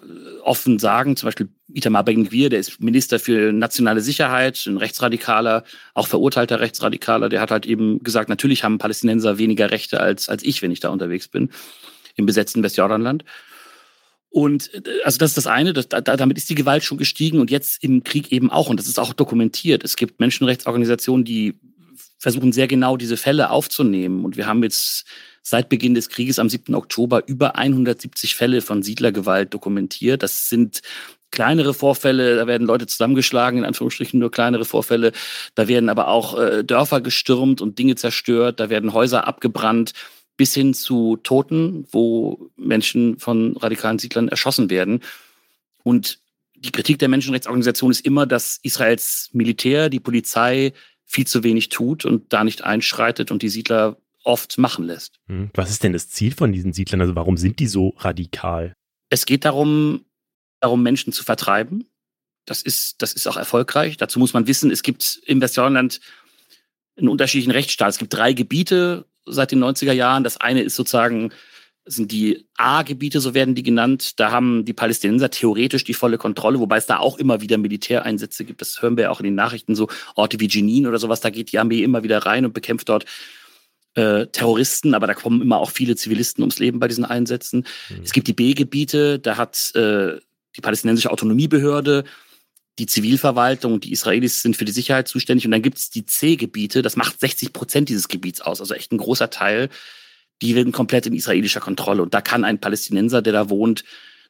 [0.44, 6.08] offen sagen, zum Beispiel Itamar Ben-Gvir, der ist Minister für nationale Sicherheit, ein Rechtsradikaler, auch
[6.08, 10.62] verurteilter Rechtsradikaler, der hat halt eben gesagt, natürlich haben Palästinenser weniger Rechte als, als ich,
[10.62, 11.50] wenn ich da unterwegs bin,
[12.16, 13.24] im besetzten Westjordanland.
[14.30, 17.52] Und äh, also das ist das eine, das, damit ist die Gewalt schon gestiegen und
[17.52, 18.70] jetzt im Krieg eben auch.
[18.70, 19.84] Und das ist auch dokumentiert.
[19.84, 21.56] Es gibt Menschenrechtsorganisationen, die
[22.18, 24.26] versuchen sehr genau diese Fälle aufzunehmen.
[24.26, 25.06] Und wir haben jetzt
[25.42, 26.74] seit Beginn des Krieges am 7.
[26.74, 30.24] Oktober über 170 Fälle von Siedlergewalt dokumentiert.
[30.24, 30.82] Das sind
[31.32, 35.12] kleinere Vorfälle, da werden Leute zusammengeschlagen, in Anführungsstrichen nur kleinere Vorfälle.
[35.54, 39.94] Da werden aber auch äh, Dörfer gestürmt und Dinge zerstört, da werden Häuser abgebrannt,
[40.38, 45.02] bis hin zu Toten, wo Menschen von radikalen Siedlern erschossen werden.
[45.84, 46.20] Und
[46.56, 50.74] die Kritik der Menschenrechtsorganisation ist immer, dass Israels Militär, die Polizei
[51.06, 55.20] viel zu wenig tut und da nicht einschreitet und die Siedler oft machen lässt.
[55.28, 55.52] Hm.
[55.54, 57.02] Was ist denn das Ziel von diesen Siedlern?
[57.02, 58.74] Also warum sind die so radikal?
[59.10, 60.06] Es geht darum,
[60.60, 61.88] darum Menschen zu vertreiben.
[62.46, 63.98] Das ist, das ist auch erfolgreich.
[63.98, 66.00] Dazu muss man wissen, es gibt im Westjordanland
[66.98, 67.90] einen unterschiedlichen Rechtsstaat.
[67.90, 70.24] Es gibt drei Gebiete seit den 90er Jahren.
[70.24, 71.32] Das eine ist sozusagen
[71.86, 74.20] sind die A-Gebiete, so werden die genannt.
[74.20, 78.44] Da haben die Palästinenser theoretisch die volle Kontrolle, wobei es da auch immer wieder Militäreinsätze
[78.44, 78.62] gibt.
[78.62, 81.22] Das hören wir ja auch in den Nachrichten, so Orte wie Jenin oder sowas.
[81.22, 83.06] Da geht die Armee immer wieder rein und bekämpft dort
[83.94, 87.66] äh, Terroristen, aber da kommen immer auch viele Zivilisten ums Leben bei diesen Einsätzen.
[87.90, 88.02] Mhm.
[88.04, 90.20] Es gibt die B-Gebiete, da hat äh,
[90.56, 92.04] die palästinensische Autonomiebehörde,
[92.80, 96.82] die Zivilverwaltung, die Israelis sind für die Sicherheit zuständig und dann gibt es die C-Gebiete,
[96.82, 99.70] das macht 60 Prozent dieses Gebiets aus, also echt ein großer Teil.
[100.42, 103.86] Die werden komplett in israelischer Kontrolle und da kann ein Palästinenser, der da wohnt,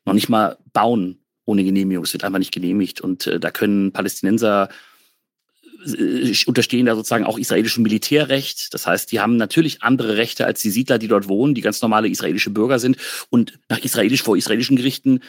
[0.05, 2.03] noch nicht mal bauen ohne Genehmigung.
[2.03, 4.69] Es wird einfach nicht genehmigt und äh, da können Palästinenser
[5.85, 8.73] äh, unterstehen da sozusagen auch israelischem Militärrecht.
[8.73, 11.81] Das heißt, die haben natürlich andere Rechte als die Siedler, die dort wohnen, die ganz
[11.81, 12.97] normale israelische Bürger sind
[13.29, 15.21] und nach israelisch vor israelischen Gerichten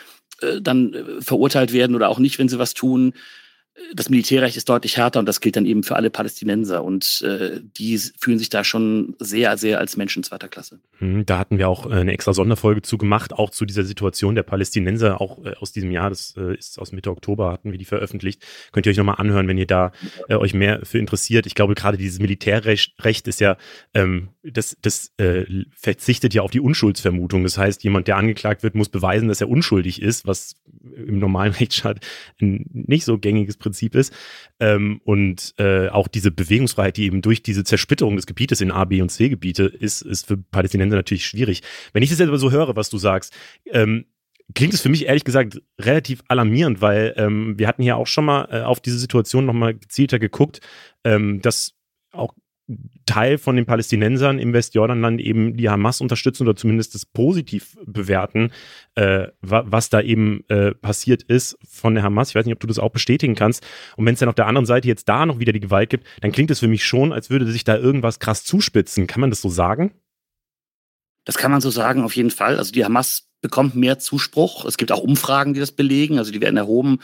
[0.61, 3.13] dann äh, verurteilt werden oder auch nicht, wenn sie was tun
[3.95, 6.83] das Militärrecht ist deutlich härter und das gilt dann eben für alle Palästinenser.
[6.83, 10.81] Und äh, die fühlen sich da schon sehr, sehr als Menschen zweiter Klasse.
[10.99, 14.35] Hm, da hatten wir auch äh, eine extra Sonderfolge zu gemacht, auch zu dieser Situation
[14.35, 17.79] der Palästinenser, auch äh, aus diesem Jahr, das äh, ist aus Mitte Oktober, hatten wir
[17.79, 18.43] die veröffentlicht.
[18.73, 19.93] Könnt ihr euch nochmal anhören, wenn ihr da
[20.29, 21.47] äh, euch mehr für interessiert.
[21.47, 23.57] Ich glaube, gerade dieses Militärrecht Recht ist ja,
[23.95, 27.43] ähm, das, das äh, verzichtet ja auf die Unschuldsvermutung.
[27.43, 30.57] Das heißt, jemand, der angeklagt wird, muss beweisen, dass er unschuldig ist, was
[30.95, 32.01] im normalen Rechtsstaat
[32.41, 34.13] ein nicht so gängiges Prinzip ist.
[34.61, 38.85] Ähm, und äh, auch diese Bewegungsfreiheit, die eben durch diese Zersplitterung des Gebietes in A,
[38.85, 41.63] B und C Gebiete ist, ist für Palästinenser natürlich schwierig.
[41.93, 43.35] Wenn ich das jetzt aber so höre, was du sagst,
[43.67, 44.07] ähm,
[44.55, 48.25] klingt es für mich ehrlich gesagt relativ alarmierend, weil ähm, wir hatten hier auch schon
[48.25, 50.61] mal äh, auf diese Situation nochmal gezielter geguckt,
[51.05, 51.75] ähm, dass
[52.13, 52.33] auch
[53.07, 58.51] Teil von den Palästinensern im Westjordanland eben die Hamas unterstützen oder zumindest das positiv bewerten,
[58.97, 62.31] äh, was da eben äh, passiert ist von der Hamas.
[62.31, 63.65] Ich weiß nicht, ob du das auch bestätigen kannst.
[63.97, 66.07] Und wenn es dann auf der anderen Seite jetzt da noch wieder die Gewalt gibt,
[66.21, 69.07] dann klingt es für mich schon, als würde sich da irgendwas krass zuspitzen.
[69.07, 69.93] Kann man das so sagen?
[71.25, 72.59] Das kann man so sagen, auf jeden Fall.
[72.59, 74.65] Also die Hamas bekommt mehr Zuspruch.
[74.65, 76.19] Es gibt auch Umfragen, die das belegen.
[76.19, 76.99] Also die werden erhoben.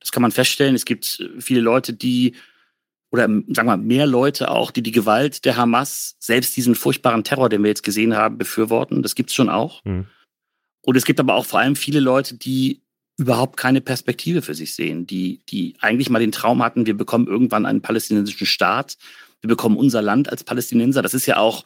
[0.00, 0.74] Das kann man feststellen.
[0.74, 2.34] Es gibt viele Leute, die
[3.10, 7.24] oder sagen wir mal, mehr Leute auch, die die Gewalt der Hamas, selbst diesen furchtbaren
[7.24, 9.02] Terror, den wir jetzt gesehen haben, befürworten.
[9.02, 9.84] Das gibt es schon auch.
[9.84, 10.06] Mhm.
[10.82, 12.82] Und es gibt aber auch vor allem viele Leute, die
[13.16, 17.26] überhaupt keine Perspektive für sich sehen, die, die eigentlich mal den Traum hatten, wir bekommen
[17.26, 18.98] irgendwann einen palästinensischen Staat,
[19.40, 21.02] wir bekommen unser Land als Palästinenser.
[21.02, 21.64] Das ist ja auch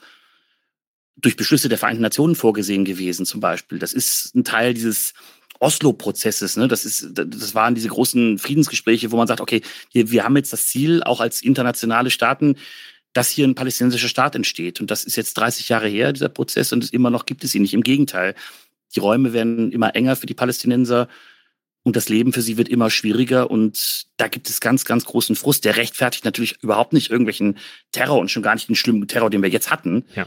[1.16, 3.78] durch Beschlüsse der Vereinten Nationen vorgesehen gewesen, zum Beispiel.
[3.78, 5.12] Das ist ein Teil dieses
[5.60, 6.56] Oslo-Prozesses.
[6.56, 6.66] Ne?
[6.66, 10.52] Das, ist, das waren diese großen Friedensgespräche, wo man sagt, okay, hier, wir haben jetzt
[10.52, 12.56] das Ziel, auch als internationale Staaten,
[13.12, 14.80] dass hier ein palästinensischer Staat entsteht.
[14.80, 17.62] Und das ist jetzt 30 Jahre her, dieser Prozess, und immer noch gibt es ihn
[17.62, 17.74] nicht.
[17.74, 18.34] Im Gegenteil,
[18.94, 21.08] die Räume werden immer enger für die Palästinenser
[21.82, 23.50] und das Leben für sie wird immer schwieriger.
[23.50, 25.64] Und da gibt es ganz, ganz großen Frust.
[25.64, 27.58] Der rechtfertigt natürlich überhaupt nicht irgendwelchen
[27.92, 30.04] Terror und schon gar nicht den schlimmen Terror, den wir jetzt hatten.
[30.14, 30.26] Ja.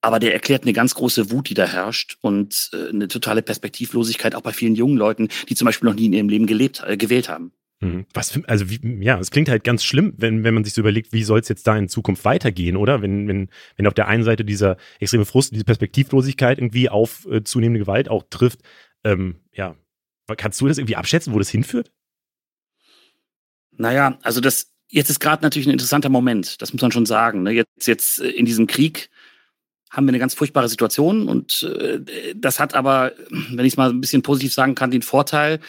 [0.00, 4.34] Aber der erklärt eine ganz große Wut, die da herrscht und äh, eine totale Perspektivlosigkeit
[4.34, 6.96] auch bei vielen jungen Leuten, die zum Beispiel noch nie in ihrem Leben gelebt, äh,
[6.96, 7.52] gewählt haben.
[7.80, 8.06] Mhm.
[8.12, 10.80] Was für, also wie, ja, es klingt halt ganz schlimm, wenn, wenn man sich so
[10.80, 13.02] überlegt, wie soll es jetzt da in Zukunft weitergehen, oder?
[13.02, 17.44] Wenn, wenn, wenn auf der einen Seite dieser extreme Frust, diese Perspektivlosigkeit irgendwie auf äh,
[17.44, 18.60] zunehmende Gewalt auch trifft.
[19.04, 19.76] Ähm, ja,
[20.36, 21.92] kannst du das irgendwie abschätzen, wo das hinführt?
[23.76, 27.44] Naja, also das, jetzt ist gerade natürlich ein interessanter Moment, das muss man schon sagen.
[27.44, 27.52] Ne?
[27.52, 29.08] Jetzt, jetzt äh, in diesem Krieg
[29.90, 31.28] haben wir eine ganz furchtbare Situation.
[31.28, 32.00] Und äh,
[32.34, 35.60] das hat aber, wenn ich es mal ein bisschen positiv sagen kann, den Vorteil,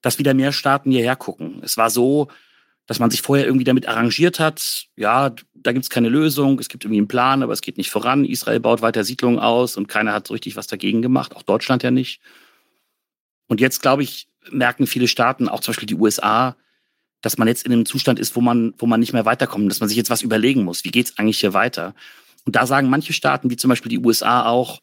[0.00, 1.60] dass wieder mehr Staaten hierher gucken.
[1.62, 2.28] Es war so,
[2.86, 6.68] dass man sich vorher irgendwie damit arrangiert hat, ja, da gibt es keine Lösung, es
[6.68, 8.24] gibt irgendwie einen Plan, aber es geht nicht voran.
[8.24, 11.84] Israel baut weiter Siedlungen aus und keiner hat so richtig was dagegen gemacht, auch Deutschland
[11.84, 12.20] ja nicht.
[13.46, 16.56] Und jetzt, glaube ich, merken viele Staaten, auch zum Beispiel die USA,
[17.20, 19.78] dass man jetzt in einem Zustand ist, wo man, wo man nicht mehr weiterkommt, dass
[19.78, 20.84] man sich jetzt was überlegen muss.
[20.84, 21.94] Wie geht's eigentlich hier weiter?
[22.44, 24.80] Und da sagen manche Staaten, wie zum Beispiel die USA auch,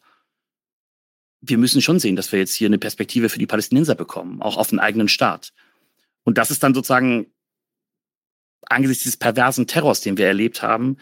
[1.40, 4.56] wir müssen schon sehen, dass wir jetzt hier eine Perspektive für die Palästinenser bekommen, auch
[4.56, 5.52] auf den eigenen Staat.
[6.22, 7.26] Und das ist dann sozusagen
[8.62, 10.98] angesichts dieses perversen Terrors, den wir erlebt haben,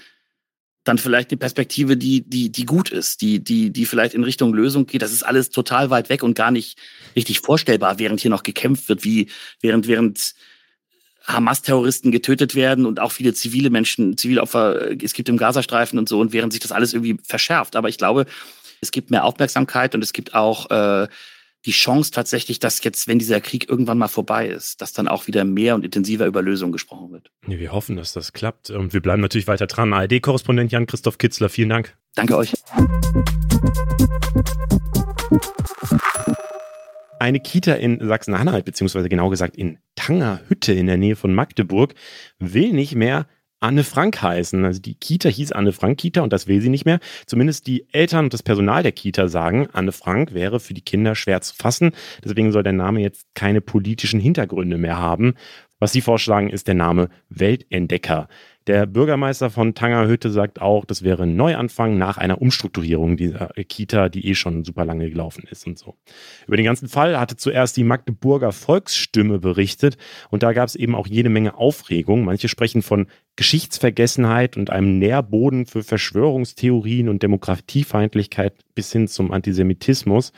[0.85, 4.55] dann vielleicht eine Perspektive, die, die, die gut ist, die, die, die vielleicht in Richtung
[4.55, 5.03] Lösung geht.
[5.03, 6.79] Das ist alles total weit weg und gar nicht
[7.15, 9.29] richtig vorstellbar, während hier noch gekämpft wird, wie,
[9.61, 10.35] während, während
[11.29, 16.19] Hamas-Terroristen getötet werden und auch viele zivile Menschen, Zivilopfer es gibt im Gazastreifen und so
[16.21, 17.77] und während sich das alles irgendwie verschärft.
[17.77, 18.27] Aber ich glaube,
[18.81, 21.09] es gibt mehr Aufmerksamkeit und es gibt auch äh,
[21.67, 25.27] die Chance tatsächlich, dass jetzt, wenn dieser Krieg irgendwann mal vorbei ist, dass dann auch
[25.27, 27.31] wieder mehr und intensiver über Lösungen gesprochen wird.
[27.47, 28.71] Nee, wir hoffen, dass das klappt.
[28.71, 29.93] Und wir bleiben natürlich weiter dran.
[29.93, 31.97] ARD-Korrespondent Jan-Christoph Kitzler, vielen Dank.
[32.15, 32.55] Danke euch.
[37.21, 41.95] Eine Kita in Sachsen-Anhalt, beziehungsweise genau gesagt in Tangerhütte in der Nähe von Magdeburg,
[42.39, 43.27] will nicht mehr
[43.61, 44.65] Anne Frank heißen.
[44.65, 47.01] Also die Kita hieß Anne Frank Kita und das will sie nicht mehr.
[47.27, 51.15] Zumindest die Eltern und das Personal der Kita sagen, Anne Frank wäre für die Kinder
[51.15, 51.91] schwer zu fassen.
[52.25, 55.35] Deswegen soll der Name jetzt keine politischen Hintergründe mehr haben.
[55.81, 58.29] Was sie vorschlagen, ist der Name Weltentdecker.
[58.67, 64.11] Der Bürgermeister von Tangerhütte sagt auch, das wäre ein Neuanfang nach einer Umstrukturierung dieser Kita,
[64.11, 65.97] die eh schon super lange gelaufen ist und so.
[66.47, 69.97] Über den ganzen Fall hatte zuerst die Magdeburger Volksstimme berichtet
[70.29, 72.25] und da gab es eben auch jede Menge Aufregung.
[72.25, 73.07] Manche sprechen von
[73.37, 80.33] Geschichtsvergessenheit und einem Nährboden für Verschwörungstheorien und Demokratiefeindlichkeit bis hin zum Antisemitismus.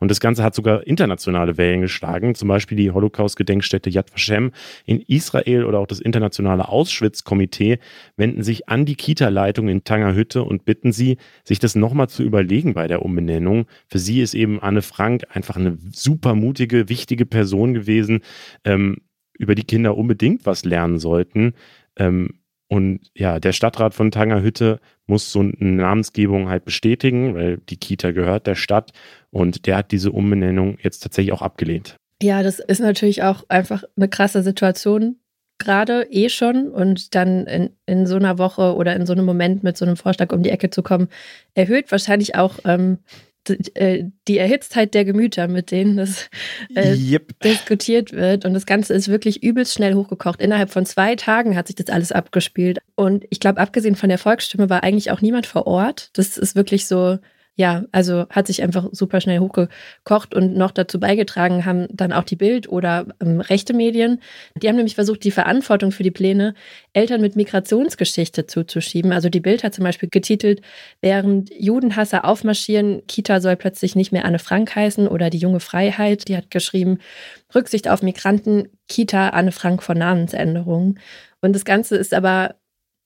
[0.00, 4.50] Und das Ganze hat sogar internationale Wellen geschlagen, zum Beispiel die Holocaust-Gedenkstätte Yad Vashem
[4.86, 7.78] in Israel oder auch das internationale Auschwitz-Komitee
[8.16, 12.74] wenden sich an die Kita-Leitung in Tangerhütte und bitten sie, sich das nochmal zu überlegen
[12.74, 13.66] bei der Umbenennung.
[13.88, 18.20] Für sie ist eben Anne Frank einfach eine super mutige, wichtige Person gewesen,
[18.64, 18.96] ähm,
[19.38, 21.54] über die Kinder unbedingt was lernen sollten.
[21.96, 22.39] Ähm,
[22.72, 28.12] und ja, der Stadtrat von Tangerhütte muss so eine Namensgebung halt bestätigen, weil die Kita
[28.12, 28.92] gehört der Stadt
[29.30, 31.96] und der hat diese Umbenennung jetzt tatsächlich auch abgelehnt.
[32.22, 35.16] Ja, das ist natürlich auch einfach eine krasse Situation,
[35.58, 36.68] gerade eh schon.
[36.68, 39.96] Und dann in, in so einer Woche oder in so einem Moment mit so einem
[39.96, 41.08] Vorschlag um die Ecke zu kommen,
[41.54, 46.28] erhöht wahrscheinlich auch ähm, äh, die Erhitztheit der Gemüter, mit denen das
[46.74, 47.38] äh, yep.
[47.40, 48.44] diskutiert wird.
[48.44, 50.40] Und das Ganze ist wirklich übelst schnell hochgekocht.
[50.40, 52.78] Innerhalb von zwei Tagen hat sich das alles abgespielt.
[52.94, 56.10] Und ich glaube, abgesehen von der Volksstimme war eigentlich auch niemand vor Ort.
[56.14, 57.18] Das ist wirklich so
[57.60, 62.24] ja, also hat sich einfach super schnell hochgekocht und noch dazu beigetragen haben dann auch
[62.24, 64.22] die Bild- oder ähm, rechte Medien.
[64.54, 66.54] Die haben nämlich versucht, die Verantwortung für die Pläne
[66.94, 69.12] Eltern mit Migrationsgeschichte zuzuschieben.
[69.12, 70.62] Also die Bild hat zum Beispiel getitelt,
[71.02, 76.28] während Judenhasser aufmarschieren, Kita soll plötzlich nicht mehr Anne Frank heißen oder die junge Freiheit.
[76.28, 76.96] Die hat geschrieben,
[77.54, 80.98] Rücksicht auf Migranten, Kita Anne Frank vor Namensänderung.
[81.42, 82.54] Und das Ganze ist aber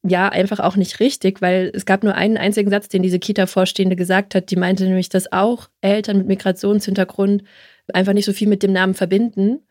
[0.06, 3.96] ja einfach auch nicht richtig, weil es gab nur einen einzigen Satz, den diese Kita-Vorstehende
[3.96, 4.50] gesagt hat.
[4.50, 7.42] Die meinte nämlich, dass auch Eltern mit Migrationshintergrund
[7.92, 9.63] einfach nicht so viel mit dem Namen verbinden.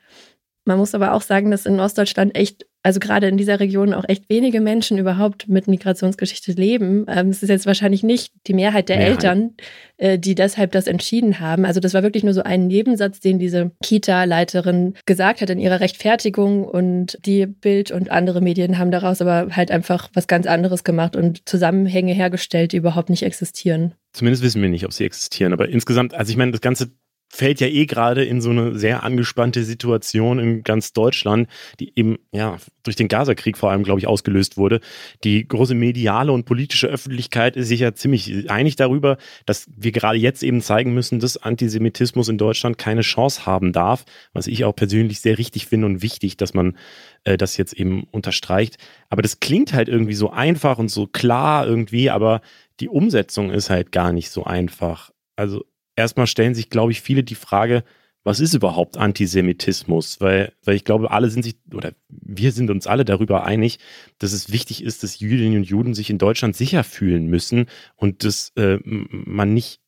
[0.66, 4.04] Man muss aber auch sagen, dass in Ostdeutschland echt also gerade in dieser Region auch
[4.08, 7.06] echt wenige Menschen überhaupt mit Migrationsgeschichte leben.
[7.08, 9.24] Ähm, es ist jetzt wahrscheinlich nicht die Mehrheit der Mehrheit.
[9.24, 9.56] Eltern,
[9.98, 11.66] äh, die deshalb das entschieden haben.
[11.66, 15.80] Also das war wirklich nur so ein Nebensatz, den diese Kita-Leiterin gesagt hat in ihrer
[15.80, 20.84] Rechtfertigung und die Bild und andere Medien haben daraus aber halt einfach was ganz anderes
[20.84, 23.94] gemacht und Zusammenhänge hergestellt, die überhaupt nicht existieren.
[24.12, 25.54] Zumindest wissen wir nicht, ob sie existieren.
[25.54, 26.92] Aber insgesamt, also ich meine, das ganze
[27.34, 32.20] fällt ja eh gerade in so eine sehr angespannte Situation in ganz Deutschland, die eben
[32.32, 34.82] ja durch den Gazakrieg vor allem, glaube ich, ausgelöst wurde.
[35.24, 39.18] Die große mediale und politische Öffentlichkeit ist sich ja ziemlich einig darüber,
[39.48, 44.06] dass wir gerade jetzt eben zeigen müssen, dass Antisemitismus in Deutschland keine Chance haben darf,
[44.34, 46.78] was ich auch persönlich sehr richtig finde und wichtig, dass man
[47.24, 48.78] äh, das jetzt eben unterstreicht.
[49.10, 52.42] Aber das klingt halt irgendwie so einfach und so klar irgendwie, aber
[52.80, 55.10] die Umsetzung ist halt gar nicht so einfach.
[55.36, 55.66] Also
[55.96, 57.84] erstmal stellen sich, glaube ich, viele die Frage,
[58.24, 60.22] was ist überhaupt Antisemitismus?
[60.22, 63.80] Weil, weil ich glaube, alle sind sich, oder wir sind uns alle darüber einig,
[64.18, 67.66] dass es wichtig ist, dass Jüdinnen und Juden sich in Deutschland sicher fühlen müssen
[67.96, 69.82] und dass äh, man nicht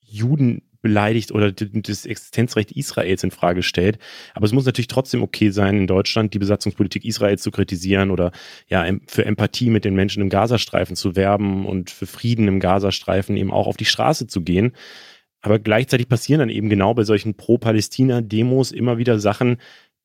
[0.00, 3.98] Juden beleidigt oder das Existenzrecht Israels in Frage stellt.
[4.34, 8.32] Aber es muss natürlich trotzdem okay sein, in Deutschland die Besatzungspolitik Israels zu kritisieren oder
[8.66, 13.36] ja für Empathie mit den Menschen im Gazastreifen zu werben und für Frieden im Gazastreifen
[13.36, 14.72] eben auch auf die Straße zu gehen.
[15.40, 19.56] Aber gleichzeitig passieren dann eben genau bei solchen Pro-Palästina-Demos immer wieder Sachen,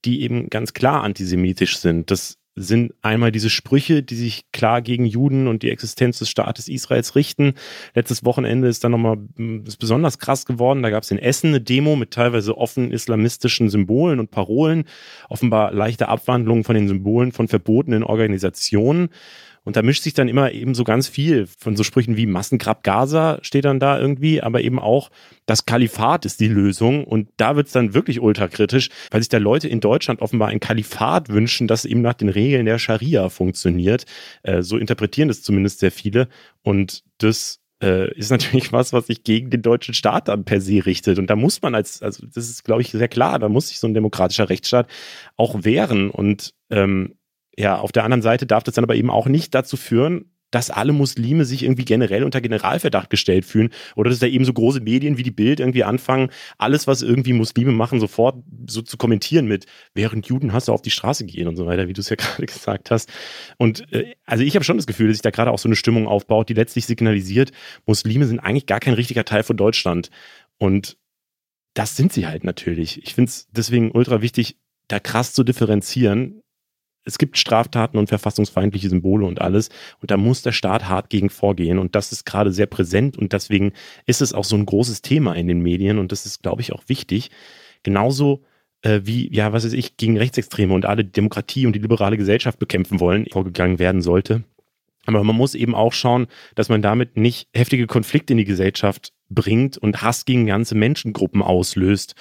[0.05, 2.11] die eben ganz klar antisemitisch sind.
[2.11, 6.69] Das sind einmal diese Sprüche, die sich klar gegen Juden und die Existenz des Staates
[6.69, 7.53] Israels richten.
[7.93, 9.17] Letztes Wochenende ist dann nochmal
[9.65, 10.81] ist besonders krass geworden.
[10.81, 14.85] Da gab es in Essen eine Demo mit teilweise offen islamistischen Symbolen und Parolen,
[15.27, 19.09] offenbar leichte Abwandlungen von den Symbolen von verbotenen Organisationen.
[19.65, 22.83] Und da mischt sich dann immer eben so ganz viel von so Sprüchen wie Massengrab
[22.83, 25.09] Gaza steht dann da irgendwie, aber eben auch
[25.45, 27.03] das Kalifat ist die Lösung.
[27.03, 30.59] Und da wird es dann wirklich ultrakritisch, weil sich da Leute in Deutschland offenbar ein
[30.59, 34.05] Kalifat wünschen, das eben nach den Regeln der Scharia funktioniert.
[34.43, 36.27] Äh, so interpretieren das zumindest sehr viele.
[36.61, 40.85] Und das äh, ist natürlich was, was sich gegen den deutschen Staat dann per se
[40.85, 41.19] richtet.
[41.19, 43.79] Und da muss man als, also das ist, glaube ich, sehr klar, da muss sich
[43.79, 44.87] so ein demokratischer Rechtsstaat
[45.37, 46.09] auch wehren.
[46.09, 47.15] Und ähm,
[47.57, 50.69] ja, auf der anderen Seite darf das dann aber eben auch nicht dazu führen, dass
[50.69, 54.79] alle Muslime sich irgendwie generell unter Generalverdacht gestellt fühlen oder dass da eben so große
[54.79, 59.47] Medien wie die Bild irgendwie anfangen, alles, was irgendwie Muslime machen, sofort so zu kommentieren
[59.47, 62.09] mit, während Juden hast du auf die Straße gehen und so weiter, wie du es
[62.09, 63.11] ja gerade gesagt hast.
[63.57, 65.75] Und äh, also ich habe schon das Gefühl, dass sich da gerade auch so eine
[65.75, 67.51] Stimmung aufbaut, die letztlich signalisiert,
[67.85, 70.09] Muslime sind eigentlich gar kein richtiger Teil von Deutschland.
[70.57, 70.97] Und
[71.73, 73.03] das sind sie halt natürlich.
[73.03, 76.41] Ich finde es deswegen ultra wichtig, da krass zu differenzieren,
[77.05, 79.69] es gibt Straftaten und verfassungsfeindliche Symbole und alles.
[80.01, 81.77] Und da muss der Staat hart gegen vorgehen.
[81.77, 83.17] Und das ist gerade sehr präsent.
[83.17, 83.73] Und deswegen
[84.05, 85.99] ist es auch so ein großes Thema in den Medien.
[85.99, 87.29] Und das ist, glaube ich, auch wichtig.
[87.83, 88.43] Genauso
[88.81, 92.59] äh, wie, ja, was weiß ich, gegen Rechtsextreme und alle Demokratie und die liberale Gesellschaft
[92.59, 94.43] bekämpfen wollen, vorgegangen werden sollte.
[95.05, 99.13] Aber man muss eben auch schauen, dass man damit nicht heftige Konflikte in die Gesellschaft
[99.29, 102.15] bringt und Hass gegen ganze Menschengruppen auslöst.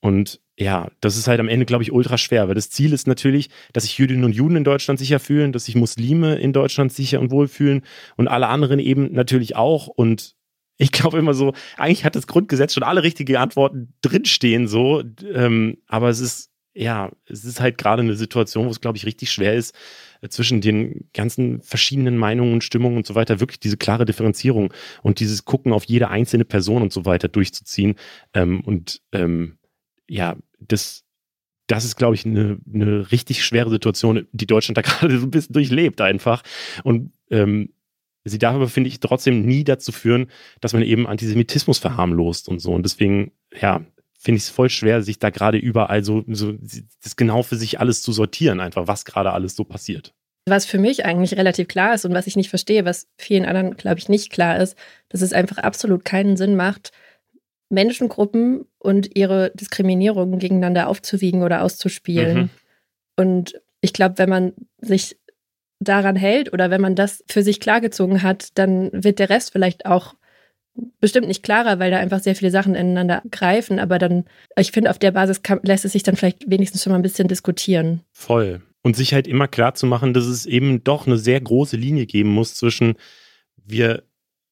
[0.00, 3.06] Und ja, das ist halt am Ende, glaube ich, ultra schwer, weil das Ziel ist
[3.06, 6.92] natürlich, dass sich Jüdinnen und Juden in Deutschland sicher fühlen, dass sich Muslime in Deutschland
[6.92, 7.82] sicher und wohl fühlen
[8.16, 9.88] und alle anderen eben natürlich auch.
[9.88, 10.34] Und
[10.78, 15.02] ich glaube immer so, eigentlich hat das Grundgesetz schon alle richtigen Antworten drinstehen, so.
[15.34, 19.04] Ähm, aber es ist, ja, es ist halt gerade eine Situation, wo es, glaube ich,
[19.04, 19.74] richtig schwer ist,
[20.22, 24.72] äh, zwischen den ganzen verschiedenen Meinungen und Stimmungen und so weiter wirklich diese klare Differenzierung
[25.02, 27.96] und dieses Gucken auf jede einzelne Person und so weiter durchzuziehen.
[28.32, 29.58] Ähm, und ähm,
[30.12, 31.04] ja, das,
[31.66, 35.30] das ist, glaube ich, eine, eine richtig schwere Situation, die Deutschland da gerade so ein
[35.30, 36.42] bisschen durchlebt einfach.
[36.84, 37.72] Und ähm,
[38.24, 40.26] sie darf aber, finde ich, trotzdem nie dazu führen,
[40.60, 42.72] dass man eben Antisemitismus verharmlost und so.
[42.72, 43.86] Und deswegen, ja,
[44.18, 46.52] finde ich es voll schwer, sich da gerade überall so, so
[47.02, 50.14] das genau für sich alles zu sortieren, einfach was gerade alles so passiert.
[50.46, 53.76] Was für mich eigentlich relativ klar ist und was ich nicht verstehe, was vielen anderen,
[53.76, 54.76] glaube ich, nicht klar ist,
[55.08, 56.92] dass es einfach absolut keinen Sinn macht,
[57.72, 62.38] Menschengruppen und ihre Diskriminierung gegeneinander aufzuwiegen oder auszuspielen.
[62.38, 62.50] Mhm.
[63.16, 65.16] Und ich glaube, wenn man sich
[65.80, 69.86] daran hält oder wenn man das für sich klargezogen hat, dann wird der Rest vielleicht
[69.86, 70.14] auch
[71.00, 73.78] bestimmt nicht klarer, weil da einfach sehr viele Sachen ineinander greifen.
[73.78, 74.24] Aber dann,
[74.56, 77.02] ich finde, auf der Basis kann, lässt es sich dann vielleicht wenigstens schon mal ein
[77.02, 78.02] bisschen diskutieren.
[78.12, 78.62] Voll.
[78.82, 82.06] Und sich halt immer klar zu machen, dass es eben doch eine sehr große Linie
[82.06, 82.94] geben muss zwischen
[83.64, 84.02] wir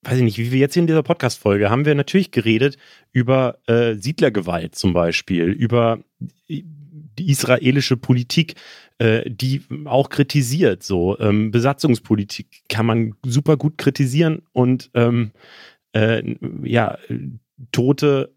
[0.02, 2.76] weiß ich nicht, wie wir jetzt hier in dieser Podcast-Folge haben wir natürlich geredet
[3.12, 6.00] über äh, Siedlergewalt zum Beispiel, über
[6.48, 8.54] die israelische Politik,
[8.98, 10.82] äh, die auch kritisiert.
[10.82, 15.32] So ähm, Besatzungspolitik kann man super gut kritisieren und ähm,
[15.92, 16.22] äh,
[16.62, 16.98] ja
[17.72, 18.34] Tote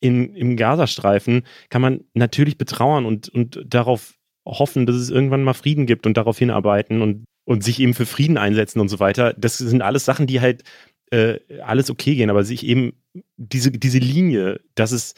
[0.00, 4.14] in, im Gazastreifen kann man natürlich betrauern und, und darauf
[4.46, 8.06] hoffen, dass es irgendwann mal Frieden gibt und darauf hinarbeiten und, und sich eben für
[8.06, 9.34] Frieden einsetzen und so weiter.
[9.34, 10.64] Das sind alles Sachen, die halt
[11.10, 12.92] äh, alles okay gehen, aber sich eben
[13.36, 15.14] diese, diese Linie, dass es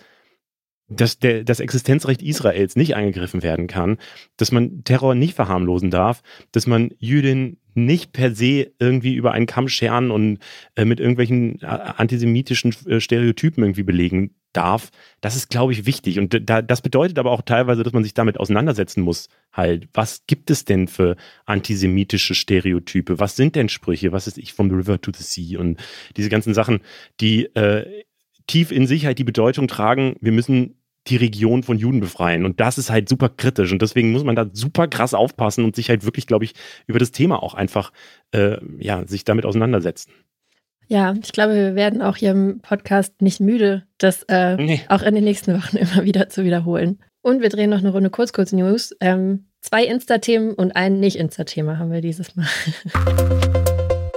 [0.97, 3.99] dass der, das Existenzrecht Israels nicht angegriffen werden kann,
[4.37, 6.23] dass man Terror nicht verharmlosen darf,
[6.53, 10.39] dass man Jüdinnen nicht per se irgendwie über einen Kamm scheren und
[10.77, 14.91] äh, mit irgendwelchen äh, antisemitischen äh, Stereotypen irgendwie belegen darf.
[15.21, 16.19] Das ist, glaube ich, wichtig.
[16.19, 19.29] Und da, das bedeutet aber auch teilweise, dass man sich damit auseinandersetzen muss.
[19.53, 21.17] Halt, was gibt es denn für
[21.47, 23.19] antisemitische Stereotype?
[23.19, 24.13] Was sind denn Sprüche?
[24.13, 25.59] Was ist ich vom River to the Sea?
[25.59, 25.81] Und
[26.17, 26.81] diese ganzen Sachen,
[27.21, 28.05] die äh,
[28.47, 32.45] tief in sich halt die Bedeutung tragen, wir müssen die Region von Juden befreien.
[32.45, 33.73] Und das ist halt super kritisch.
[33.73, 36.55] Und deswegen muss man da super krass aufpassen und sich halt wirklich, glaube ich,
[36.87, 37.93] über das Thema auch einfach,
[38.33, 40.13] äh, ja, sich damit auseinandersetzen.
[40.89, 44.81] Ja, ich glaube, wir werden auch hier im Podcast nicht müde, das äh, nee.
[44.89, 46.99] auch in den nächsten Wochen immer wieder zu wiederholen.
[47.23, 48.97] Und wir drehen noch eine Runde Kurz-Kurz-News.
[49.01, 52.47] Ähm, zwei Insta-Themen und ein Nicht-Insta-Thema haben wir dieses Mal.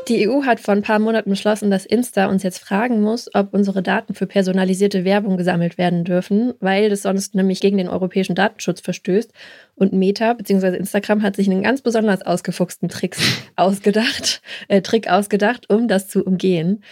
[0.07, 3.55] Die EU hat vor ein paar Monaten beschlossen, dass Insta uns jetzt fragen muss, ob
[3.55, 8.35] unsere Daten für personalisierte Werbung gesammelt werden dürfen, weil das sonst nämlich gegen den europäischen
[8.35, 9.31] Datenschutz verstößt.
[9.73, 10.77] Und Meta bzw.
[10.77, 13.19] Instagram hat sich einen ganz besonders ausgefuchsten Tricks
[13.55, 16.83] ausgedacht, äh, Trick ausgedacht, um das zu umgehen.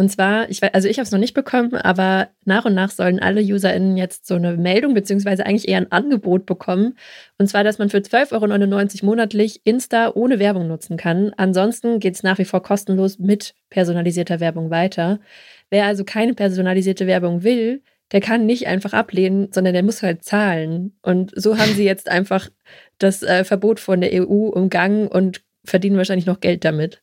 [0.00, 3.20] Und zwar, ich also ich habe es noch nicht bekommen, aber nach und nach sollen
[3.20, 6.96] alle UserInnen jetzt so eine Meldung beziehungsweise eigentlich eher ein Angebot bekommen.
[7.36, 11.34] Und zwar, dass man für 12,99 Euro monatlich Insta ohne Werbung nutzen kann.
[11.36, 15.20] Ansonsten geht es nach wie vor kostenlos mit personalisierter Werbung weiter.
[15.68, 17.82] Wer also keine personalisierte Werbung will,
[18.12, 20.94] der kann nicht einfach ablehnen, sondern der muss halt zahlen.
[21.02, 22.48] Und so haben sie jetzt einfach
[22.96, 27.02] das äh, Verbot von der EU umgangen und verdienen wahrscheinlich noch Geld damit.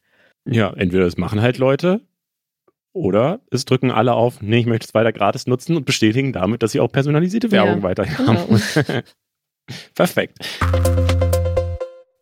[0.50, 2.02] Ja, entweder das machen halt Leute
[2.98, 6.64] oder es drücken alle auf, nee, ich möchte es weiter gratis nutzen und bestätigen damit,
[6.64, 8.60] dass sie auch personalisierte Werbung ja, weiter haben.
[8.86, 9.02] Genau.
[9.96, 10.40] Perfekt.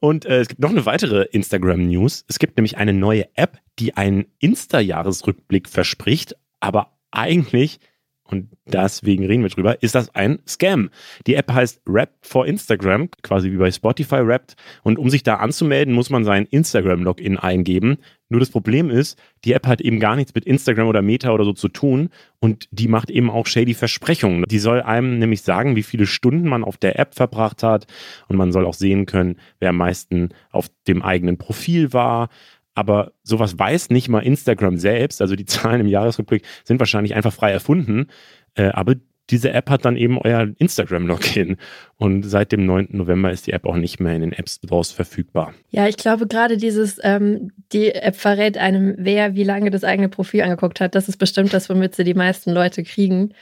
[0.02, 2.26] Und äh, es gibt noch eine weitere Instagram-News.
[2.28, 7.80] Es gibt nämlich eine neue App, die einen Insta-Jahresrückblick verspricht, aber eigentlich
[8.28, 10.90] und deswegen reden wir drüber, ist das ein Scam.
[11.28, 14.56] Die App heißt Wrapped for Instagram, quasi wie bei Spotify Wrapped.
[14.84, 17.98] Und um sich da anzumelden, muss man sein Instagram-Login eingeben.
[18.28, 21.44] Nur das Problem ist, die App hat eben gar nichts mit Instagram oder Meta oder
[21.44, 22.10] so zu tun
[22.40, 24.46] und die macht eben auch shady Versprechungen.
[24.50, 27.86] Die soll einem nämlich sagen, wie viele Stunden man auf der App verbracht hat
[28.28, 32.30] und man soll auch sehen können, wer am meisten auf dem eigenen Profil war
[32.76, 35.22] aber sowas weiß nicht mal Instagram selbst.
[35.22, 38.08] Also die Zahlen im Jahresrückblick sind wahrscheinlich einfach frei erfunden.
[38.54, 38.96] Äh, aber
[39.32, 41.58] diese App hat dann eben euer Instagram-Login.
[41.98, 42.90] Und seit dem 9.
[42.92, 45.54] November ist die App auch nicht mehr in den App Stores verfügbar.
[45.72, 50.10] Ja, ich glaube gerade dieses, ähm, die App verrät einem, wer wie lange das eigene
[50.10, 50.94] Profil angeguckt hat.
[50.94, 53.34] Das ist bestimmt das, womit sie die meisten Leute kriegen.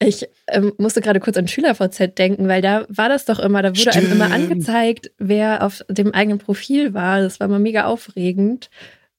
[0.00, 3.70] Ich ähm, musste gerade kurz an SchülerVZ denken, weil da war das doch immer, da
[3.70, 3.96] wurde Stimmt.
[3.96, 7.20] einem immer angezeigt, wer auf dem eigenen Profil war.
[7.20, 8.70] Das war immer mega aufregend.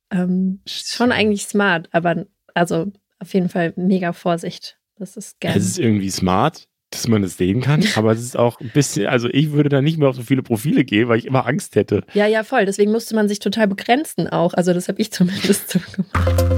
[0.10, 4.78] Ähm, schon eigentlich smart, aber also auf jeden Fall mega Vorsicht.
[4.98, 5.54] Das ist geil.
[5.56, 9.08] Es ist irgendwie smart, dass man es sehen kann, aber es ist auch ein bisschen,
[9.08, 11.76] also ich würde da nicht mehr auf so viele Profile gehen, weil ich immer Angst
[11.76, 12.04] hätte.
[12.14, 12.66] Ja, ja, voll.
[12.66, 14.54] Deswegen musste man sich total begrenzen auch.
[14.54, 16.54] Also das habe ich zumindest so gemacht.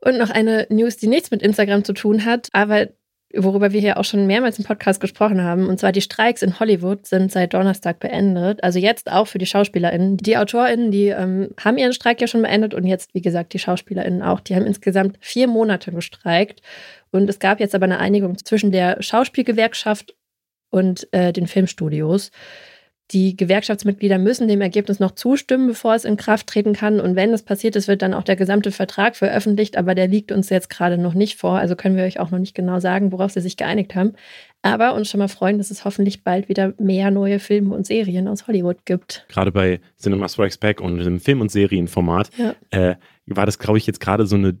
[0.00, 2.88] Und noch eine News, die nichts mit Instagram zu tun hat, aber
[3.34, 5.68] worüber wir hier auch schon mehrmals im Podcast gesprochen haben.
[5.68, 8.62] Und zwar die Streiks in Hollywood sind seit Donnerstag beendet.
[8.64, 10.16] Also jetzt auch für die SchauspielerInnen.
[10.16, 13.58] Die AutorInnen, die ähm, haben ihren Streik ja schon beendet und jetzt, wie gesagt, die
[13.58, 14.40] SchauspielerInnen auch.
[14.40, 16.62] Die haben insgesamt vier Monate gestreikt.
[17.10, 20.14] Und es gab jetzt aber eine Einigung zwischen der Schauspielgewerkschaft
[20.70, 22.30] und äh, den Filmstudios.
[23.12, 27.00] Die Gewerkschaftsmitglieder müssen dem Ergebnis noch zustimmen, bevor es in Kraft treten kann.
[27.00, 29.78] Und wenn das passiert ist, wird dann auch der gesamte Vertrag veröffentlicht.
[29.78, 31.58] Aber der liegt uns jetzt gerade noch nicht vor.
[31.58, 34.12] Also können wir euch auch noch nicht genau sagen, worauf sie sich geeinigt haben.
[34.60, 38.28] Aber uns schon mal freuen, dass es hoffentlich bald wieder mehr neue Filme und Serien
[38.28, 39.24] aus Hollywood gibt.
[39.28, 42.54] Gerade bei Cinema Strikes Back und dem Film- und Serienformat ja.
[42.70, 42.96] äh,
[43.26, 44.58] war das, glaube ich, jetzt gerade so eine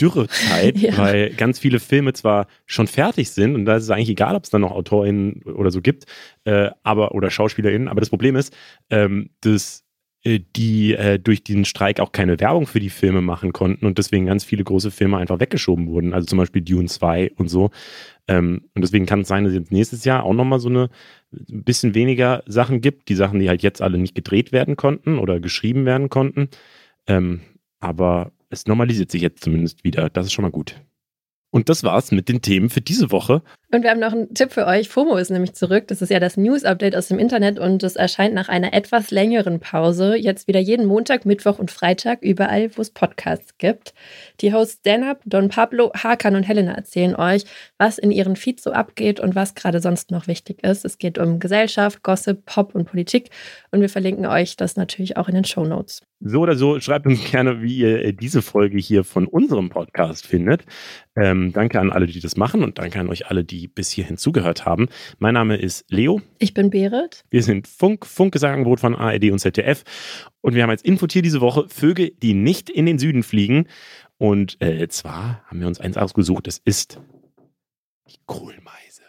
[0.00, 0.96] Dürrezeit, ja.
[0.96, 4.44] weil ganz viele Filme zwar schon fertig sind und da ist es eigentlich egal, ob
[4.44, 6.06] es dann noch AutorInnen oder so gibt,
[6.44, 8.54] äh, aber oder SchauspielerInnen, aber das Problem ist,
[8.90, 9.84] ähm, dass
[10.24, 13.98] äh, die äh, durch den Streik auch keine Werbung für die Filme machen konnten und
[13.98, 17.70] deswegen ganz viele große Filme einfach weggeschoben wurden, also zum Beispiel Dune 2 und so.
[18.28, 20.90] Ähm, und deswegen kann es sein, dass es nächstes Jahr auch nochmal so eine
[21.32, 25.18] ein bisschen weniger Sachen gibt, die Sachen, die halt jetzt alle nicht gedreht werden konnten
[25.18, 26.48] oder geschrieben werden konnten.
[27.08, 27.40] Ähm,
[27.80, 30.10] aber es normalisiert sich jetzt zumindest wieder.
[30.10, 30.80] Das ist schon mal gut.
[31.52, 33.42] Und das war's mit den Themen für diese Woche.
[33.70, 34.88] Und wir haben noch einen Tipp für euch.
[34.88, 35.86] FOMO ist nämlich zurück.
[35.88, 39.60] Das ist ja das News-Update aus dem Internet und es erscheint nach einer etwas längeren
[39.60, 43.92] Pause jetzt wieder jeden Montag, Mittwoch und Freitag überall, wo es Podcasts gibt.
[44.40, 47.44] Die Hosts Stand-Up, Don Pablo, Hakan und Helena erzählen euch,
[47.76, 50.86] was in ihren Feeds so abgeht und was gerade sonst noch wichtig ist.
[50.86, 53.28] Es geht um Gesellschaft, Gossip, Pop und Politik
[53.70, 56.00] und wir verlinken euch das natürlich auch in den Show Notes.
[56.24, 60.64] So oder so, schreibt uns gerne, wie ihr diese Folge hier von unserem Podcast findet.
[61.16, 64.16] Ähm, danke an alle, die das machen und danke an euch alle, die bis hierhin
[64.16, 64.88] zugehört haben.
[65.18, 66.20] Mein Name ist Leo.
[66.38, 67.24] Ich bin Berit.
[67.30, 69.82] Wir sind Funk, Funkgesangenbrot von ARD und ZDF.
[70.40, 73.66] Und wir haben als Infotier diese Woche Vögel, die nicht in den Süden fliegen.
[74.18, 77.00] Und äh, zwar haben wir uns eins ausgesucht, das ist
[78.08, 79.02] die Kohlmeise.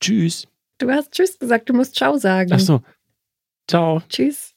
[0.00, 0.46] Tschüss.
[0.78, 2.50] Du hast Tschüss gesagt, du musst Ciao sagen.
[2.54, 2.80] Ach so,
[3.70, 4.02] Ciao.
[4.08, 4.56] Tschüss.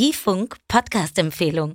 [0.00, 1.74] Die Funk-Podcast-Empfehlung.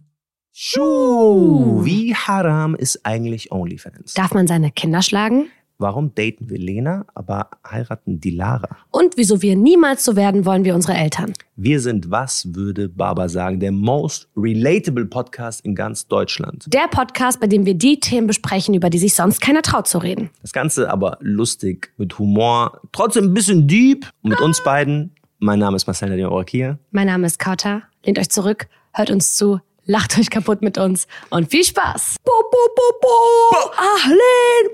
[0.52, 4.16] Schuh, wie haram ist eigentlich OnlyFans?
[4.16, 5.50] Darf man seine Kinder schlagen?
[5.78, 8.78] Warum daten wir Lena, aber heiraten die Lara?
[8.90, 11.34] Und wieso wir niemals so werden wollen wie unsere Eltern?
[11.56, 16.66] Wir sind, was würde Baba sagen, der most relatable Podcast in ganz Deutschland.
[16.74, 20.00] Der Podcast, bei dem wir die Themen besprechen, über die sich sonst keiner traut zu
[20.00, 20.32] reden.
[20.42, 24.10] Das Ganze aber lustig, mit Humor, trotzdem ein bisschen deep.
[24.24, 26.80] Und mit uns beiden, mein Name ist Marcel Nadia Orakia.
[26.90, 27.84] Mein Name ist Kauta.
[28.06, 32.18] Lehnt euch zurück, hört uns zu lacht euch kaputt mit uns und viel Spaß.
[32.24, 33.72] Bo, bo, bo, bo.
[33.78, 34.72] Ahlen.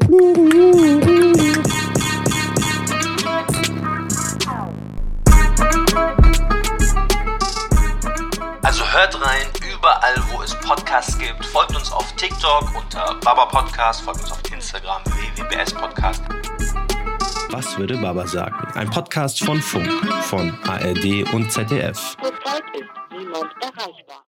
[8.63, 11.45] Also hört rein, überall, wo es Podcasts gibt.
[11.45, 16.23] Folgt uns auf TikTok unter Baba Podcast, folgt uns auf Instagram www.bs Podcast.
[17.49, 18.65] Was würde Baba sagen?
[18.75, 19.89] Ein Podcast von Funk,
[20.23, 22.15] von ARD und ZDF.
[23.11, 24.30] Zurzeit ist niemand erreichbar.